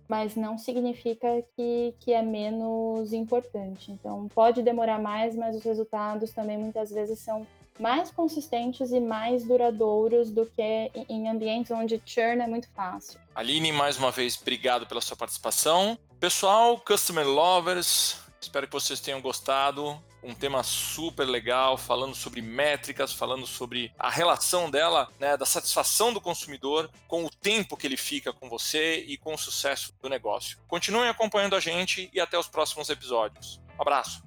mas 0.07 0.35
não 0.35 0.57
significa 0.57 1.43
que, 1.55 1.93
que 1.99 2.13
é 2.13 2.21
menos 2.21 3.11
importante. 3.11 3.91
Então, 3.91 4.27
pode 4.29 4.61
demorar 4.61 5.01
mais, 5.01 5.35
mas 5.35 5.55
os 5.55 5.63
resultados 5.63 6.31
também 6.31 6.57
muitas 6.57 6.91
vezes 6.91 7.19
são 7.19 7.45
mais 7.79 8.11
consistentes 8.11 8.91
e 8.91 8.99
mais 8.99 9.43
duradouros 9.43 10.31
do 10.31 10.45
que 10.45 10.91
em 11.09 11.29
ambientes 11.29 11.71
onde 11.71 12.01
churn 12.05 12.41
é 12.41 12.47
muito 12.47 12.67
fácil. 12.75 13.19
Aline, 13.35 13.71
mais 13.71 13.97
uma 13.97 14.11
vez, 14.11 14.39
obrigado 14.41 14.87
pela 14.87 15.01
sua 15.01 15.15
participação. 15.15 15.97
Pessoal, 16.19 16.79
Customer 16.79 17.27
Lovers, 17.27 18.19
espero 18.41 18.67
que 18.67 18.73
vocês 18.73 18.99
tenham 18.99 19.21
gostado. 19.21 20.01
Um 20.23 20.33
tema 20.33 20.63
super 20.63 21.25
legal, 21.25 21.77
falando 21.77 22.15
sobre 22.15 22.41
métricas, 22.41 23.13
falando 23.13 23.45
sobre 23.45 23.93
a 23.97 24.09
relação 24.09 24.69
dela, 24.69 25.07
né, 25.19 25.37
da 25.37 25.45
satisfação 25.45 26.11
do 26.11 26.19
consumidor 26.19 26.89
com 27.07 27.23
o 27.23 27.29
tempo 27.29 27.77
que 27.77 27.85
ele 27.85 27.95
fica 27.95 28.33
com 28.33 28.49
você 28.49 29.05
e 29.07 29.15
com 29.15 29.35
o 29.35 29.37
sucesso 29.37 29.93
do 30.01 30.09
negócio. 30.09 30.57
Continuem 30.67 31.09
acompanhando 31.09 31.55
a 31.55 31.59
gente 31.59 32.09
e 32.11 32.19
até 32.19 32.37
os 32.37 32.47
próximos 32.47 32.89
episódios. 32.89 33.61
Um 33.77 33.81
abraço. 33.81 34.23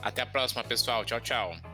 Até 0.00 0.22
a 0.22 0.26
próxima, 0.26 0.64
pessoal. 0.64 1.04
Tchau, 1.04 1.20
tchau. 1.20 1.73